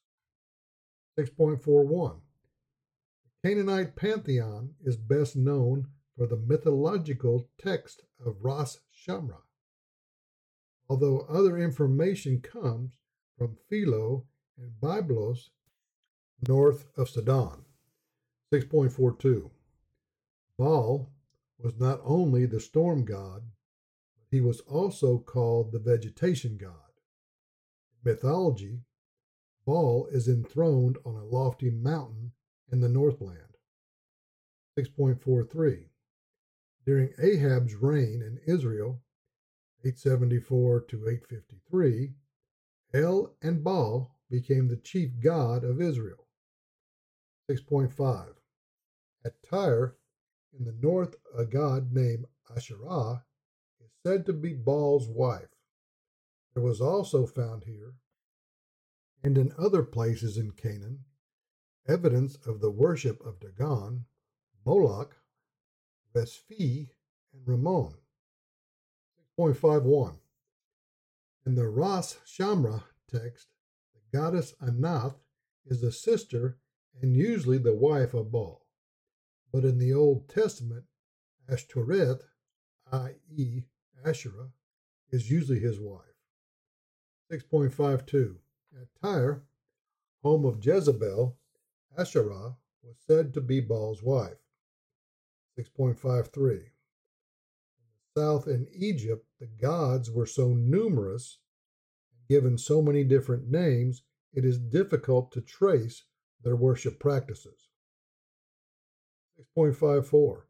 6.41 1.18 2.20
The 3.42 3.48
Canaanite 3.48 3.96
pantheon 3.96 4.74
is 4.84 4.96
best 4.96 5.36
known 5.36 5.88
for 6.16 6.26
the 6.26 6.36
mythological 6.36 7.48
text 7.58 8.02
of 8.24 8.44
Ras 8.44 8.78
Shamra, 8.94 9.42
although 10.88 11.20
other 11.20 11.58
information 11.58 12.40
comes 12.40 12.98
from 13.38 13.56
Philo 13.68 14.26
and 14.58 14.72
Byblos 14.80 15.50
north 16.46 16.86
of 16.96 17.08
Sidon. 17.08 17.64
6.42 18.52 19.50
Baal 20.58 21.10
was 21.58 21.78
not 21.78 22.00
only 22.04 22.44
the 22.44 22.60
storm 22.60 23.04
god, 23.04 23.42
but 24.16 24.26
he 24.30 24.40
was 24.40 24.60
also 24.60 25.18
called 25.18 25.72
the 25.72 25.78
vegetation 25.78 26.58
god. 26.58 26.92
In 28.04 28.12
mythology, 28.12 28.80
Baal 29.64 30.06
is 30.10 30.28
enthroned 30.28 30.98
on 31.04 31.14
a 31.14 31.24
lofty 31.24 31.70
mountain 31.70 32.32
in 32.70 32.80
the 32.80 32.88
Northland. 32.88 33.56
6.43 34.78 35.86
During 36.84 37.14
Ahab's 37.18 37.76
reign 37.76 38.22
in 38.22 38.38
Israel, 38.46 39.02
874 39.84 40.80
to 40.82 41.08
853, 41.08 42.14
El 42.94 43.36
and 43.40 43.62
Baal 43.62 44.16
became 44.28 44.68
the 44.68 44.76
chief 44.76 45.20
god 45.20 45.62
of 45.62 45.80
Israel. 45.80 46.26
6.5 47.48 48.34
At 49.24 49.42
Tyre, 49.42 49.96
in 50.52 50.64
the 50.64 50.72
north, 50.72 51.14
a 51.36 51.44
god 51.44 51.92
named 51.92 52.26
Asherah 52.54 53.24
is 53.80 53.90
said 54.02 54.26
to 54.26 54.32
be 54.32 54.52
Baal's 54.52 55.08
wife. 55.08 55.54
There 56.54 56.62
was 56.62 56.80
also 56.80 57.26
found 57.26 57.64
here, 57.64 57.94
and 59.22 59.38
in 59.38 59.54
other 59.56 59.82
places 59.84 60.36
in 60.36 60.52
Canaan, 60.52 61.04
evidence 61.86 62.36
of 62.44 62.60
the 62.60 62.70
worship 62.70 63.24
of 63.24 63.40
Dagon, 63.40 64.06
Moloch, 64.64 65.21
Resheph, 66.14 66.90
and 67.32 67.46
Ramon. 67.46 67.94
6.51 69.38 70.18
In 71.46 71.54
the 71.54 71.68
Ras 71.68 72.18
Shamra 72.26 72.84
text, 73.08 73.48
the 73.94 74.18
goddess 74.18 74.54
Anath 74.60 75.16
is 75.66 75.80
the 75.80 75.92
sister 75.92 76.58
and 77.00 77.16
usually 77.16 77.58
the 77.58 77.74
wife 77.74 78.14
of 78.14 78.30
Baal. 78.30 78.66
But 79.52 79.64
in 79.64 79.78
the 79.78 79.92
Old 79.92 80.28
Testament, 80.28 80.84
Ashtoreth, 81.48 82.22
i.e., 82.90 83.62
Asherah, 84.04 84.52
is 85.10 85.30
usually 85.30 85.60
his 85.60 85.78
wife. 85.80 86.00
6.52 87.30 88.36
At 88.78 88.88
Tyre, 89.00 89.42
home 90.22 90.44
of 90.44 90.64
Jezebel, 90.64 91.38
Asherah 91.96 92.56
was 92.82 92.96
said 93.06 93.32
to 93.34 93.40
be 93.40 93.60
Baal's 93.60 94.02
wife. 94.02 94.41
6.53 95.58 96.50
In 96.52 96.62
the 98.14 98.20
south 98.20 98.46
in 98.46 98.66
Egypt, 98.74 99.26
the 99.38 99.46
gods 99.46 100.10
were 100.10 100.26
so 100.26 100.54
numerous 100.54 101.38
given 102.32 102.56
so 102.56 102.80
many 102.80 103.04
different 103.04 103.50
names, 103.50 104.02
it 104.32 104.42
is 104.42 104.58
difficult 104.58 105.30
to 105.32 105.42
trace 105.42 106.04
their 106.42 106.56
worship 106.56 106.98
practices. 106.98 107.68
6.54 109.56 110.44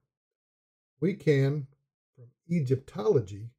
We 1.00 1.14
can, 1.14 1.66
from 2.14 2.28
Egyptology, 2.48 3.50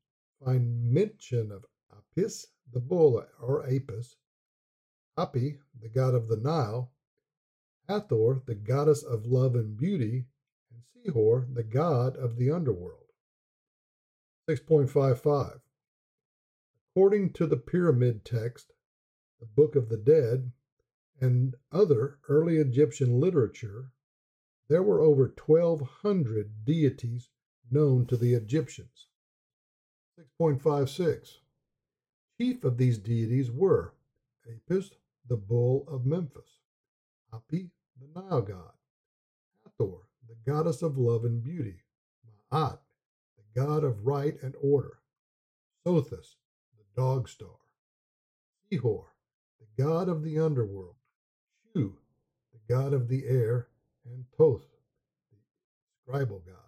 find 0.42 0.94
mention 0.94 1.52
of 1.52 1.66
Apis, 1.92 2.48
the 2.72 2.80
bull 2.80 3.22
or 3.42 3.68
Apis, 3.68 4.16
Hapi, 5.18 5.60
the 5.82 5.90
god 5.90 6.16
of 6.16 6.30
the 6.30 6.38
Nile, 6.38 6.94
Hathor, 7.90 8.42
the 8.46 8.56
goddess 8.56 9.04
of 9.04 9.26
love 9.26 9.56
and 9.56 9.76
beauty, 9.76 10.28
and 10.96 11.14
Sihor, 11.14 11.54
the 11.54 11.64
god 11.64 12.16
of 12.18 12.38
the 12.38 12.52
underworld. 12.52 13.08
6.55 14.50 15.62
According 16.92 17.34
to 17.34 17.48
the 17.48 17.58
pyramid 17.58 18.26
text, 18.26 18.74
the 19.40 19.46
Book 19.46 19.76
of 19.76 19.90
the 19.90 19.98
Dead, 19.98 20.52
and 21.20 21.56
other 21.72 22.20
early 22.28 22.58
Egyptian 22.58 23.20
literature, 23.20 23.92
there 24.68 24.84
were 24.84 25.02
over 25.02 25.34
1,200 25.46 26.66
deities 26.66 27.30
known 27.70 28.06
to 28.08 28.18
the 28.18 28.34
Egyptians. 28.34 29.08
6.56 30.40 31.38
Chief 32.40 32.64
of 32.64 32.78
these 32.78 32.98
deities 32.98 33.52
were 33.52 33.94
Apis, 34.46 34.92
the 35.28 35.38
bull 35.38 35.86
of 35.88 36.06
Memphis, 36.06 36.60
Hapi, 37.32 37.70
the 38.00 38.20
Nile 38.20 38.42
god, 38.42 38.74
Hathor, 39.64 40.08
goddess 40.46 40.82
of 40.82 40.98
love 40.98 41.24
and 41.26 41.44
beauty, 41.44 41.84
Ma'at, 42.52 42.80
the 43.38 43.62
god 43.62 43.84
of 43.84 44.06
right 44.06 44.36
and 44.42 44.56
order, 44.62 45.00
Sothis, 45.86 46.36
the 46.78 47.02
dog 47.02 47.30
star, 47.30 47.58
Sihor, 48.72 49.06
the 49.60 49.84
god 49.84 50.10
of 50.10 50.24
the 50.24 50.40
underworld, 50.40 50.96
Shu, 51.74 51.98
the 52.52 52.74
god 52.74 52.94
of 52.94 53.08
the 53.08 53.26
air, 53.26 53.68
and 54.06 54.26
Thoth, 54.38 54.68
the 55.32 55.38
scribal 56.12 56.42
god. 56.46 56.64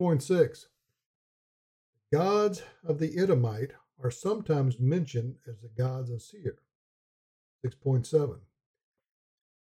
6.6 0.00 0.66
The 2.10 2.16
gods 2.16 2.62
of 2.84 2.98
the 2.98 3.16
Edomite 3.18 3.72
are 4.02 4.10
sometimes 4.10 4.80
mentioned 4.80 5.36
as 5.46 5.60
the 5.60 5.68
gods 5.68 6.10
of 6.10 6.22
Seir. 6.22 6.58
6.7 7.64 8.38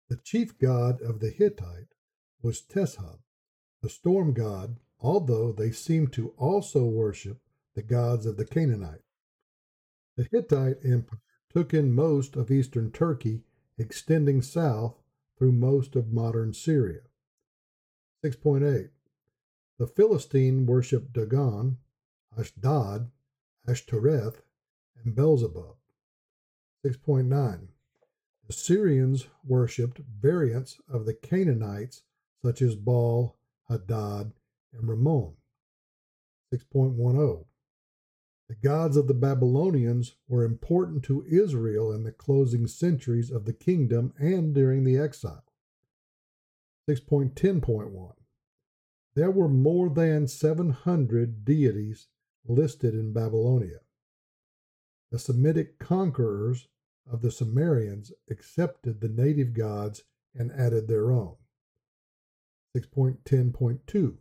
The 0.10 0.18
chief 0.18 0.58
god 0.58 1.02
of 1.02 1.20
the 1.20 1.30
Hittite 1.30 1.94
was 2.42 2.62
Teshub, 2.62 3.20
the 3.82 3.90
storm 3.90 4.34
god, 4.34 4.78
although 5.00 5.52
they 5.52 5.72
seemed 5.72 6.14
to 6.14 6.30
also 6.38 6.86
worship 6.86 7.40
the 7.74 7.82
gods 7.82 8.26
of 8.26 8.38
the 8.38 8.46
Canaanite. 8.46 9.04
The 10.18 10.28
Hittite 10.32 10.84
Empire 10.84 11.20
took 11.50 11.74
in 11.74 11.94
most 11.94 12.36
of 12.36 12.52
eastern 12.52 12.92
Turkey, 12.92 13.44
extending 13.78 14.42
south 14.42 15.02
through 15.38 15.52
most 15.52 15.96
of 15.96 16.14
modern 16.14 16.54
Syria. 16.54 17.02
6.8 18.24 18.90
The 19.78 19.88
Philistine 19.88 20.66
worshipped 20.66 21.14
Dagon, 21.14 21.78
Ashdod, 22.38 23.10
Ashtoreth, 23.68 24.44
and 25.04 25.16
Beelzebub. 25.16 25.76
6.9 26.86 27.68
The 28.48 28.54
Syrians 28.54 29.28
worshipped 29.44 30.00
variants 30.00 30.80
of 30.88 31.06
the 31.06 31.14
Canaanites 31.14 32.04
such 32.44 32.62
as 32.62 32.76
Baal, 32.76 33.38
Hadad, 33.70 34.34
and 34.74 34.88
Ramon. 34.88 35.36
6.10 36.54 37.46
The 38.50 38.56
gods 38.56 38.98
of 38.98 39.08
the 39.08 39.14
Babylonians 39.14 40.16
were 40.28 40.44
important 40.44 41.04
to 41.04 41.26
Israel 41.30 41.92
in 41.92 42.04
the 42.04 42.12
closing 42.12 42.68
centuries 42.68 43.32
of 43.32 43.46
the 43.46 43.54
kingdom 43.54 44.14
and 44.18 44.54
during 44.54 44.84
the 44.84 44.98
exile. 44.98 45.46
6.10.1 46.90 48.14
There 49.16 49.32
were 49.32 49.48
more 49.48 49.90
than 49.90 50.28
700 50.28 51.46
deities 51.46 52.08
listed 52.46 52.94
in 52.94 53.14
Babylonia. 53.14 53.80
The 55.12 55.20
Semitic 55.20 55.78
conquerors 55.78 56.68
of 57.10 57.22
the 57.22 57.32
Sumerians 57.32 58.12
accepted 58.30 59.00
the 59.00 59.10
native 59.10 59.54
gods 59.54 60.04
and 60.34 60.52
added 60.52 60.88
their 60.88 61.12
own. 61.12 61.36
6.10.2 62.76 64.18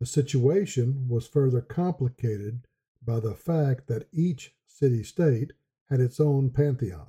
The 0.00 0.06
situation 0.06 1.08
was 1.08 1.26
further 1.26 1.60
complicated 1.60 2.66
by 3.04 3.20
the 3.20 3.34
fact 3.34 3.86
that 3.88 4.08
each 4.12 4.54
city 4.66 5.02
state 5.02 5.52
had 5.90 6.00
its 6.00 6.18
own 6.18 6.50
pantheon. 6.50 7.08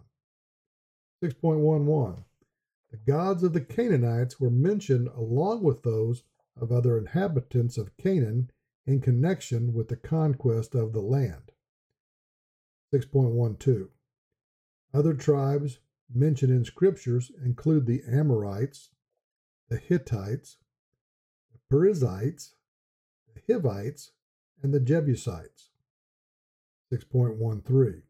6.11 1.23 2.23
The 2.91 2.97
gods 2.97 3.43
of 3.43 3.53
the 3.53 3.61
Canaanites 3.61 4.39
were 4.39 4.51
mentioned 4.51 5.07
along 5.09 5.63
with 5.63 5.83
those 5.83 6.23
of 6.55 6.71
other 6.71 6.97
inhabitants 6.97 7.77
of 7.77 7.95
Canaan 7.97 8.51
in 8.85 9.01
connection 9.01 9.73
with 9.73 9.87
the 9.87 9.95
conquest 9.95 10.75
of 10.75 10.93
the 10.93 11.01
land. 11.01 11.51
6.12 12.93 13.89
Other 14.93 15.13
tribes 15.13 15.79
mentioned 16.13 16.51
in 16.51 16.63
scriptures 16.63 17.31
include 17.43 17.85
the 17.85 18.03
Amorites, 18.07 18.89
the 19.69 19.77
Hittites, 19.77 20.57
the 21.51 21.59
Perizzites, 21.69 22.53
the 23.33 23.53
Hivites, 23.53 24.11
and 24.61 24.73
the 24.73 24.79
Jebusites. 24.79 25.71
6.13 26.91 28.01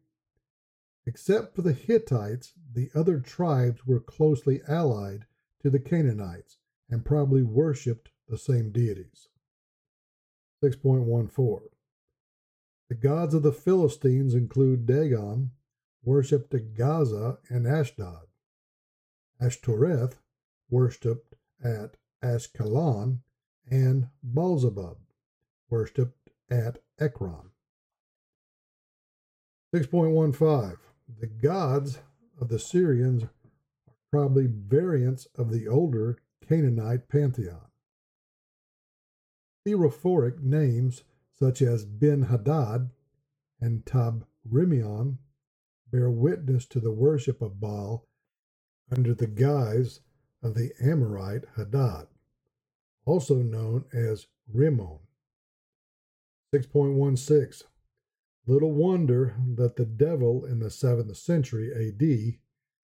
Except 1.06 1.56
for 1.56 1.62
the 1.62 1.72
Hittites, 1.72 2.52
the 2.72 2.90
other 2.94 3.18
tribes 3.18 3.86
were 3.86 4.00
closely 4.00 4.60
allied 4.68 5.26
to 5.62 5.70
the 5.70 5.80
Canaanites 5.80 6.58
and 6.90 7.04
probably 7.04 7.42
worshipped 7.42 8.10
the 8.28 8.38
same 8.38 8.70
deities. 8.70 9.28
6.14 10.62 11.60
The 12.88 12.94
gods 12.94 13.34
of 13.34 13.42
the 13.42 13.52
Philistines 13.52 14.34
include 14.34 14.86
Dagon, 14.86 15.52
worshipped 16.02 16.54
at 16.54 16.74
Gaza 16.74 17.38
and 17.48 17.66
Ashdod. 17.66 18.26
Ashtoreth, 19.40 20.20
worshipped 20.70 21.27
at 21.62 21.96
Ashkelon, 22.22 23.20
and 23.70 24.08
Beelzebub, 24.22 24.98
worshipped 25.70 26.30
at 26.50 26.78
Ekron. 26.98 27.50
6.15 29.74 30.76
The 31.20 31.26
gods 31.26 31.98
of 32.40 32.48
the 32.48 32.58
Syrians 32.58 33.24
are 33.24 33.30
probably 34.10 34.46
variants 34.46 35.26
of 35.36 35.50
the 35.50 35.68
older 35.68 36.18
Canaanite 36.46 37.08
pantheon. 37.08 37.66
Theophoric 39.66 40.40
names 40.40 41.04
such 41.38 41.60
as 41.60 41.84
Ben 41.84 42.22
Hadad 42.22 42.90
and 43.60 43.84
Tabrimmon 43.84 45.18
bear 45.90 46.10
witness 46.10 46.66
to 46.66 46.80
the 46.80 46.92
worship 46.92 47.42
of 47.42 47.60
Baal 47.60 48.06
under 48.90 49.14
the 49.14 49.26
guise 49.26 50.00
of 50.42 50.54
the 50.54 50.72
Amorite 50.80 51.44
Hadad, 51.56 52.06
also 53.04 53.36
known 53.36 53.84
as 53.92 54.26
Rimmon. 54.52 55.00
6.16 56.54 57.64
Little 58.46 58.72
wonder 58.72 59.36
that 59.56 59.76
the 59.76 59.84
devil 59.84 60.44
in 60.46 60.60
the 60.60 60.68
7th 60.68 61.14
century 61.16 61.70
AD 61.72 62.38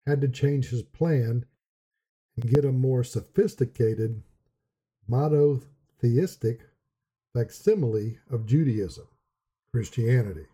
had 0.07 0.21
to 0.23 0.29
change 0.29 0.71
his 0.71 0.83
plan 0.83 1.45
and 2.37 2.51
get 2.51 2.65
a 2.65 2.73
more 2.73 3.05
sophisticated 3.05 4.23
monotheistic 5.07 6.61
facsimile 7.35 8.19
of 8.31 8.47
Judaism, 8.47 9.09
Christianity, 9.73 10.47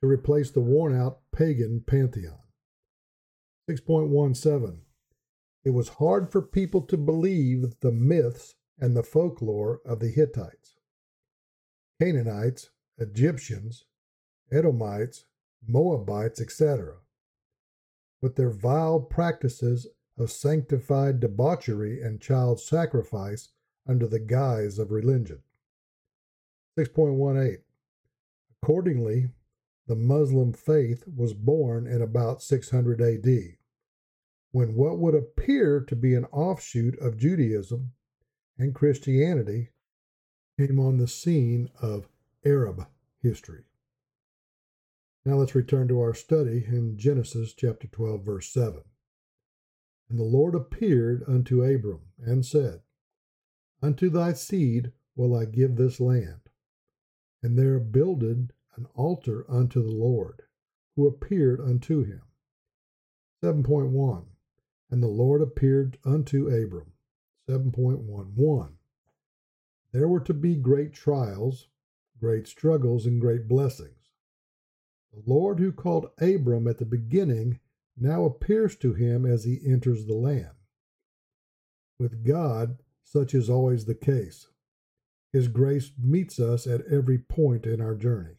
to 0.00 0.08
replace 0.08 0.50
the 0.50 0.60
worn 0.60 0.98
out 0.98 1.20
pagan 1.32 1.82
pantheon. 1.86 2.38
6.17 3.70 4.80
It 5.64 5.70
was 5.70 5.88
hard 5.88 6.30
for 6.30 6.40
people 6.40 6.82
to 6.82 6.96
believe 6.96 7.80
the 7.80 7.92
myths 7.92 8.54
and 8.78 8.96
the 8.96 9.02
folklore 9.02 9.80
of 9.84 10.00
the 10.00 10.08
Hittites, 10.08 10.76
Canaanites, 12.00 12.70
Egyptians, 12.96 13.84
Edomites, 14.50 15.26
Moabites, 15.66 16.40
etc., 16.40 16.98
with 18.20 18.36
their 18.36 18.50
vile 18.50 19.00
practices 19.00 19.86
of 20.16 20.30
sanctified 20.30 21.20
debauchery 21.20 22.00
and 22.00 22.20
child 22.20 22.60
sacrifice 22.60 23.50
under 23.86 24.06
the 24.06 24.18
guise 24.18 24.78
of 24.78 24.90
religion. 24.90 25.42
6.18 26.78 27.58
Accordingly, 28.62 29.30
the 29.86 29.96
Muslim 29.96 30.52
faith 30.52 31.04
was 31.06 31.32
born 31.34 31.86
in 31.86 32.02
about 32.02 32.42
600 32.42 33.00
AD, 33.00 33.57
when 34.50 34.74
what 34.74 34.98
would 34.98 35.14
appear 35.14 35.80
to 35.80 35.94
be 35.94 36.14
an 36.14 36.24
offshoot 36.26 36.98
of 37.00 37.18
Judaism 37.18 37.92
and 38.56 38.74
Christianity 38.74 39.70
came 40.58 40.80
on 40.80 40.96
the 40.96 41.06
scene 41.06 41.68
of 41.80 42.08
Arab 42.44 42.86
history. 43.22 43.64
Now 45.24 45.34
let's 45.36 45.54
return 45.54 45.88
to 45.88 46.00
our 46.00 46.14
study 46.14 46.64
in 46.66 46.96
Genesis 46.96 47.52
chapter 47.52 47.86
12, 47.86 48.24
verse 48.24 48.48
7. 48.48 48.82
And 50.08 50.18
the 50.18 50.24
Lord 50.24 50.54
appeared 50.54 51.22
unto 51.28 51.62
Abram 51.62 52.00
and 52.18 52.44
said, 52.44 52.80
Unto 53.82 54.08
thy 54.08 54.32
seed 54.32 54.92
will 55.14 55.36
I 55.36 55.44
give 55.44 55.76
this 55.76 56.00
land. 56.00 56.40
And 57.42 57.58
there 57.58 57.78
builded 57.78 58.52
an 58.76 58.86
altar 58.94 59.44
unto 59.50 59.82
the 59.82 59.92
Lord, 59.92 60.42
who 60.96 61.06
appeared 61.06 61.60
unto 61.60 62.02
him. 62.02 62.22
7.1 63.42 64.24
And 64.90 65.02
the 65.02 65.08
Lord 65.08 65.42
appeared 65.42 65.98
unto 66.04 66.48
Abram. 66.48 66.92
7.11 67.48 68.72
There 69.92 70.08
were 70.08 70.20
to 70.20 70.34
be 70.34 70.56
great 70.56 70.92
trials, 70.92 71.68
great 72.20 72.46
struggles, 72.46 73.06
and 73.06 73.20
great 73.20 73.48
blessings. 73.48 74.10
The 75.12 75.22
Lord 75.26 75.58
who 75.58 75.72
called 75.72 76.10
Abram 76.20 76.68
at 76.68 76.78
the 76.78 76.84
beginning 76.84 77.60
now 77.96 78.24
appears 78.24 78.76
to 78.76 78.92
him 78.92 79.24
as 79.24 79.44
he 79.44 79.60
enters 79.66 80.04
the 80.04 80.14
land. 80.14 80.54
With 81.98 82.24
God, 82.24 82.78
such 83.02 83.34
is 83.34 83.50
always 83.50 83.86
the 83.86 83.94
case. 83.94 84.48
His 85.32 85.48
grace 85.48 85.92
meets 85.98 86.38
us 86.38 86.66
at 86.66 86.86
every 86.86 87.18
point 87.18 87.66
in 87.66 87.80
our 87.80 87.94
journey. 87.94 88.36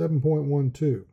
7.12 0.00 1.06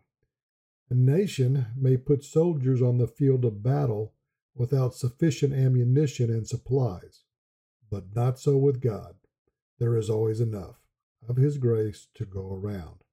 A 0.89 0.93
nation 0.93 1.67
may 1.75 1.97
put 1.97 2.23
soldiers 2.23 2.81
on 2.81 2.97
the 2.97 3.07
field 3.07 3.45
of 3.45 3.63
battle 3.63 4.12
without 4.55 4.95
sufficient 4.95 5.53
ammunition 5.53 6.29
and 6.29 6.47
supplies, 6.47 7.23
but 7.89 8.15
not 8.15 8.39
so 8.39 8.57
with 8.57 8.81
God. 8.81 9.15
There 9.79 9.97
is 9.97 10.09
always 10.09 10.39
enough 10.39 10.75
of 11.27 11.37
His 11.37 11.57
grace 11.57 12.07
to 12.15 12.25
go 12.25 12.53
around 12.53 13.03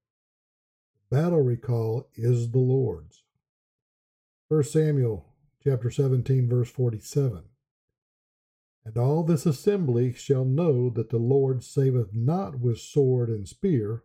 battle 1.11 1.41
recall 1.41 2.09
is 2.15 2.53
the 2.53 2.59
Lord's. 2.59 3.25
1 4.49 4.63
Samuel 4.63 5.27
chapter 5.63 5.91
17 5.91 6.49
verse 6.49 6.71
47. 6.71 7.43
And 8.85 8.97
all 8.97 9.25
this 9.25 9.45
assembly 9.45 10.15
shall 10.15 10.45
know 10.45 10.89
that 10.91 11.11
the 11.11 11.19
Lord 11.19 11.63
saveth 11.63 12.15
not 12.15 12.61
with 12.61 12.81
sword 12.81 13.29
and 13.29 13.47
spear, 13.47 14.05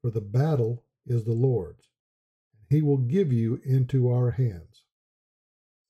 for 0.00 0.10
the 0.10 0.20
battle 0.20 0.84
is 1.06 1.24
the 1.24 1.32
Lord's, 1.32 1.88
and 2.52 2.76
he 2.76 2.82
will 2.82 2.98
give 2.98 3.32
you 3.32 3.60
into 3.64 4.10
our 4.10 4.32
hands. 4.32 4.79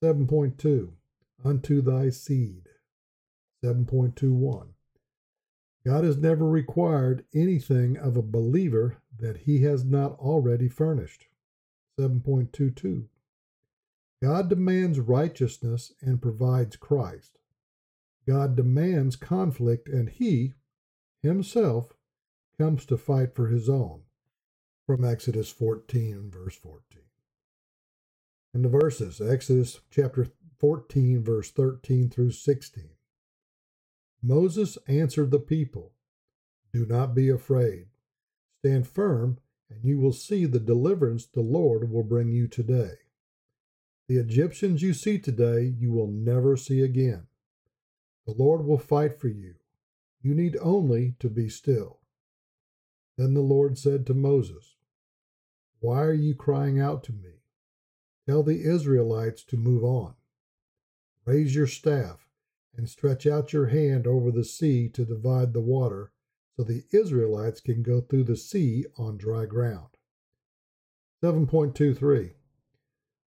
7.2 0.03 0.93
Unto 1.45 1.83
thy 1.83 2.09
seed. 2.09 2.69
7.21 3.63 4.69
God 5.85 6.05
has 6.05 6.17
never 6.17 6.47
required 6.47 7.25
anything 7.35 7.99
of 7.99 8.17
a 8.17 8.23
believer 8.23 9.03
that 9.19 9.39
he 9.39 9.63
has 9.63 9.85
not 9.85 10.19
already 10.19 10.69
furnished. 10.69 11.27
7.22 11.99 13.09
God 14.23 14.49
demands 14.49 15.01
righteousness 15.01 15.93
and 16.01 16.23
provides 16.23 16.77
Christ. 16.77 17.39
God 18.27 18.57
demands 18.57 19.17
conflict, 19.17 19.89
and 19.89 20.09
he, 20.09 20.55
himself, 21.23 21.93
comes 22.59 22.87
to 22.87 22.97
fight 22.97 23.35
for 23.35 23.49
his 23.49 23.69
own. 23.69 24.03
From 24.87 25.05
Exodus 25.05 25.51
14, 25.51 26.31
verse 26.31 26.57
14. 26.57 27.03
And 28.53 28.65
the 28.65 28.69
verses 28.69 29.21
Exodus 29.21 29.81
chapter 29.91 30.27
14, 30.59 31.23
verse 31.23 31.51
13 31.51 32.11
through 32.11 32.33
16. 32.33 32.91
Moses 34.23 34.77
answered 34.87 35.31
the 35.31 35.39
people, 35.39 35.93
Do 36.73 36.85
not 36.85 37.15
be 37.15 37.29
afraid. 37.29 37.87
Stand 38.59 38.87
firm, 38.87 39.39
and 39.71 39.85
you 39.85 39.99
will 39.99 40.13
see 40.13 40.45
the 40.45 40.59
deliverance 40.59 41.27
the 41.27 41.41
Lord 41.41 41.91
will 41.91 42.03
bring 42.03 42.29
you 42.29 42.49
today. 42.49 42.95
The 44.09 44.19
Egyptians 44.19 44.83
you 44.83 44.93
see 44.93 45.19
today, 45.19 45.73
you 45.79 45.93
will 45.93 46.09
never 46.09 46.57
see 46.57 46.83
again. 46.83 47.29
The 48.27 48.35
Lord 48.35 48.67
will 48.67 48.79
fight 48.79 49.19
for 49.19 49.29
you. 49.29 49.55
You 50.21 50.35
need 50.35 50.57
only 50.61 51.15
to 51.21 51.31
be 51.31 51.49
still. 51.49 52.01
Then 53.17 53.35
the 53.35 53.41
Lord 53.41 53.79
said 53.79 54.07
to 54.07 54.15
Moses, 54.15 54.77
Why 55.79 56.03
are 56.03 56.13
you 56.13 56.35
crying 56.35 56.81
out 56.81 57.05
to 57.05 57.13
me? 57.13 57.40
Tell 58.31 58.45
the 58.45 58.63
Israelites 58.63 59.43
to 59.47 59.57
move 59.57 59.83
on. 59.83 60.15
Raise 61.25 61.53
your 61.53 61.67
staff 61.67 62.29
and 62.77 62.89
stretch 62.89 63.27
out 63.27 63.53
your 63.53 63.67
hand 63.67 64.07
over 64.07 64.31
the 64.31 64.45
sea 64.45 64.89
to 64.91 65.05
divide 65.05 65.53
the 65.53 65.61
water, 65.61 66.13
so 66.57 66.63
the 66.63 66.85
Israelites 66.93 67.61
can 67.61 67.83
go 67.83 68.01
through 68.01 68.23
the 68.23 68.37
sea 68.37 68.87
on 68.97 69.17
dry 69.17 69.47
ground. 69.47 69.97
7.23 71.25 72.35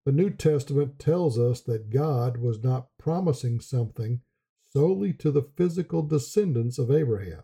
The 0.06 0.12
New 0.12 0.30
Testament 0.30 0.98
tells 0.98 1.38
us 1.38 1.60
that 1.60 1.90
God 1.90 2.38
was 2.38 2.64
not 2.64 2.96
promising 2.96 3.60
something 3.60 4.22
solely 4.72 5.12
to 5.12 5.30
the 5.30 5.42
physical 5.42 6.00
descendants 6.00 6.78
of 6.78 6.90
Abraham, 6.90 7.42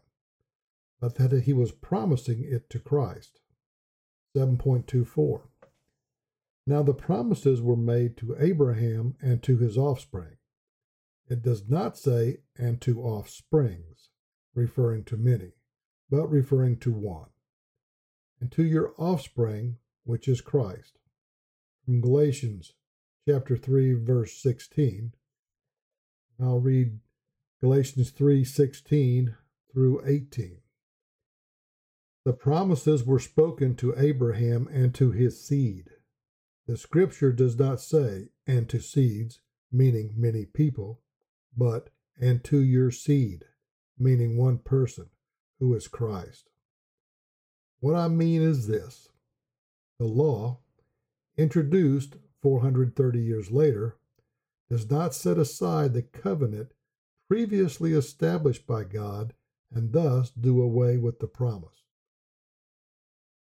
but 0.99 1.17
that 1.17 1.43
he 1.43 1.53
was 1.53 1.73
promising 1.73 2.43
it 2.43 2.71
to 2.71 2.79
Christ. 2.79 3.39
7.24 4.35 5.50
Now 6.67 6.83
the 6.83 6.95
promises 6.95 7.61
were 7.61 7.77
made 7.77 8.17
to 8.19 8.37
Abraham 8.39 9.17
and 9.21 9.43
to 9.43 9.57
his 9.57 9.77
offspring. 9.77 10.37
It 11.29 11.43
does 11.43 11.69
not 11.69 11.97
say, 11.97 12.39
and 12.57 12.81
to 12.83 13.01
offsprings, 13.01 14.11
referring 14.55 15.05
to 15.05 15.17
many, 15.17 15.53
but 16.11 16.29
referring 16.29 16.79
to 16.79 16.93
one, 16.93 17.31
and 18.41 18.51
to 18.53 18.65
your 18.65 18.95
offspring, 18.99 19.79
which 20.05 20.27
is 20.27 20.41
Christ. 20.41 20.99
From 21.85 22.01
Galatians 22.01 22.75
chapter 23.29 23.57
3, 23.57 23.95
verse 23.95 24.43
16, 24.43 25.15
I'll 26.41 26.61
read 26.61 27.01
Galatians 27.61 28.11
3:16 28.11 29.37
through 29.73 30.05
18. 30.05 30.63
The 32.25 32.33
promises 32.33 33.05
were 33.05 33.19
spoken 33.19 33.77
to 33.77 33.95
Abraham 33.97 34.67
and 34.69 34.95
to 34.97 35.11
his 35.11 35.43
seed. 35.43 35.91
The 36.71 36.77
scripture 36.77 37.33
does 37.33 37.59
not 37.59 37.81
say, 37.81 38.29
and 38.47 38.69
to 38.69 38.79
seeds, 38.79 39.41
meaning 39.73 40.15
many 40.17 40.47
people, 40.47 41.01
but 41.57 41.91
and 42.17 42.45
to 42.45 42.61
your 42.61 42.93
seed, 42.93 43.45
meaning 43.99 44.37
one 44.37 44.59
person, 44.59 45.11
who 45.59 45.75
is 45.75 45.89
Christ. 45.89 46.49
What 47.81 47.97
I 47.97 48.07
mean 48.07 48.41
is 48.41 48.69
this 48.69 49.09
the 49.99 50.05
law, 50.05 50.61
introduced 51.37 52.19
430 52.41 53.19
years 53.21 53.51
later, 53.51 53.97
does 54.69 54.89
not 54.89 55.13
set 55.13 55.39
aside 55.39 55.93
the 55.93 56.03
covenant 56.03 56.73
previously 57.27 57.95
established 57.95 58.65
by 58.69 58.85
God 58.85 59.35
and 59.73 59.93
thus 59.93 60.31
do 60.31 60.63
away 60.63 60.99
with 60.99 61.19
the 61.19 61.27
promise. 61.27 61.83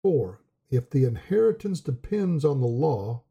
4. 0.01 0.39
If 0.69 0.89
the 0.89 1.06
inheritance 1.06 1.80
depends 1.80 2.43
on 2.43 2.60
the 2.60 2.67
law, 2.67 3.23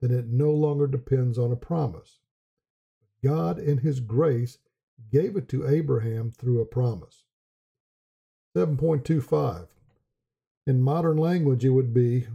then 0.00 0.12
it 0.12 0.28
no 0.28 0.52
longer 0.52 0.86
depends 0.86 1.38
on 1.38 1.50
a 1.50 1.56
promise. 1.56 2.20
God, 3.24 3.58
in 3.58 3.78
His 3.78 4.00
grace, 4.00 4.58
gave 5.10 5.36
it 5.36 5.48
to 5.48 5.66
Abraham 5.66 6.30
through 6.30 6.60
a 6.60 6.66
promise. 6.66 7.24
7.25. 8.56 9.66
In 10.66 10.80
modern 10.80 11.16
language, 11.16 11.64
it 11.64 11.70
would 11.70 11.92
be 11.92 12.26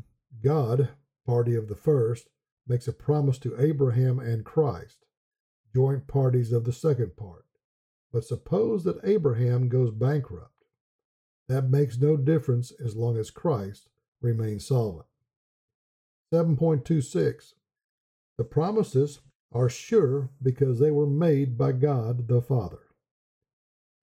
God, 0.43 0.89
party 1.25 1.55
of 1.55 1.67
the 1.67 1.75
first, 1.75 2.29
makes 2.67 2.87
a 2.87 2.93
promise 2.93 3.37
to 3.39 3.59
Abraham 3.59 4.19
and 4.19 4.45
Christ, 4.45 5.05
joint 5.73 6.07
parties 6.07 6.51
of 6.51 6.65
the 6.65 6.73
second 6.73 7.15
part. 7.15 7.45
But 8.11 8.25
suppose 8.25 8.83
that 8.83 8.99
Abraham 9.03 9.69
goes 9.69 9.91
bankrupt. 9.91 10.65
That 11.47 11.69
makes 11.69 11.97
no 11.97 12.17
difference 12.17 12.71
as 12.83 12.95
long 12.95 13.17
as 13.17 13.31
Christ 13.31 13.89
remains 14.21 14.67
solvent. 14.67 15.07
7.26 16.33 17.53
The 18.37 18.43
promises 18.43 19.19
are 19.51 19.69
sure 19.69 20.29
because 20.41 20.79
they 20.79 20.91
were 20.91 21.07
made 21.07 21.57
by 21.57 21.73
God 21.73 22.27
the 22.27 22.41
Father. 22.41 22.79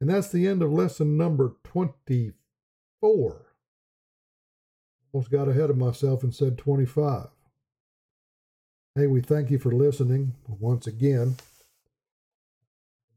And 0.01 0.11
that's 0.11 0.31
the 0.31 0.47
end 0.47 0.63
of 0.63 0.73
lesson 0.73 1.17
number 1.17 1.57
24. 1.65 3.47
Almost 5.13 5.31
got 5.31 5.49
ahead 5.49 5.71
of 5.71 5.79
myself 5.79 6.23
and 6.23 6.35
said 6.35 6.59
25. 6.59 7.29
Hey, 8.95 9.07
we 9.07 9.21
thank 9.21 9.51
you 9.51 9.59
for 9.59 9.73
listening 9.73 10.35
once 10.47 10.87
again. 10.87 11.37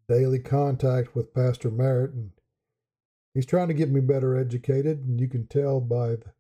Daily 0.08 0.40
contact 0.40 1.16
with 1.16 1.34
Pastor 1.34 1.70
Merritt, 1.70 2.14
and 2.14 2.32
he's 3.34 3.46
trying 3.46 3.68
to 3.68 3.74
get 3.74 3.90
me 3.90 4.00
better 4.02 4.38
educated, 4.38 5.06
and 5.06 5.20
you 5.20 5.28
can 5.28 5.48
tell 5.48 5.80
by 5.80 6.10
the, 6.10 6.32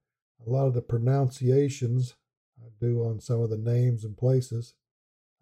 a 0.45 0.49
lot 0.49 0.67
of 0.67 0.73
the 0.73 0.81
pronunciations 0.81 2.15
I 2.61 2.69
do 2.79 3.03
on 3.05 3.19
some 3.19 3.41
of 3.41 3.49
the 3.49 3.57
names 3.57 4.03
and 4.03 4.17
places. 4.17 4.73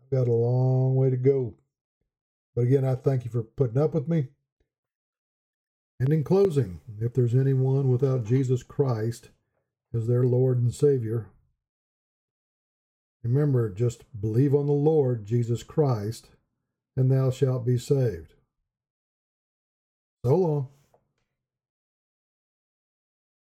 I've 0.01 0.17
got 0.17 0.27
a 0.27 0.33
long 0.33 0.95
way 0.95 1.09
to 1.09 1.17
go. 1.17 1.55
But 2.55 2.61
again, 2.61 2.85
I 2.85 2.95
thank 2.95 3.25
you 3.25 3.31
for 3.31 3.43
putting 3.43 3.81
up 3.81 3.93
with 3.93 4.07
me. 4.07 4.27
And 5.99 6.13
in 6.13 6.23
closing, 6.23 6.79
if 6.99 7.13
there's 7.13 7.35
anyone 7.35 7.89
without 7.89 8.25
Jesus 8.25 8.63
Christ 8.63 9.29
as 9.93 10.07
their 10.07 10.23
Lord 10.23 10.61
and 10.61 10.73
Savior, 10.73 11.27
remember 13.23 13.69
just 13.69 14.05
believe 14.19 14.55
on 14.55 14.65
the 14.65 14.71
Lord 14.71 15.25
Jesus 15.25 15.61
Christ, 15.63 16.29
and 16.95 17.11
thou 17.11 17.31
shalt 17.31 17.65
be 17.65 17.77
saved. 17.77 18.33
So 20.23 20.35
long. 20.35 20.67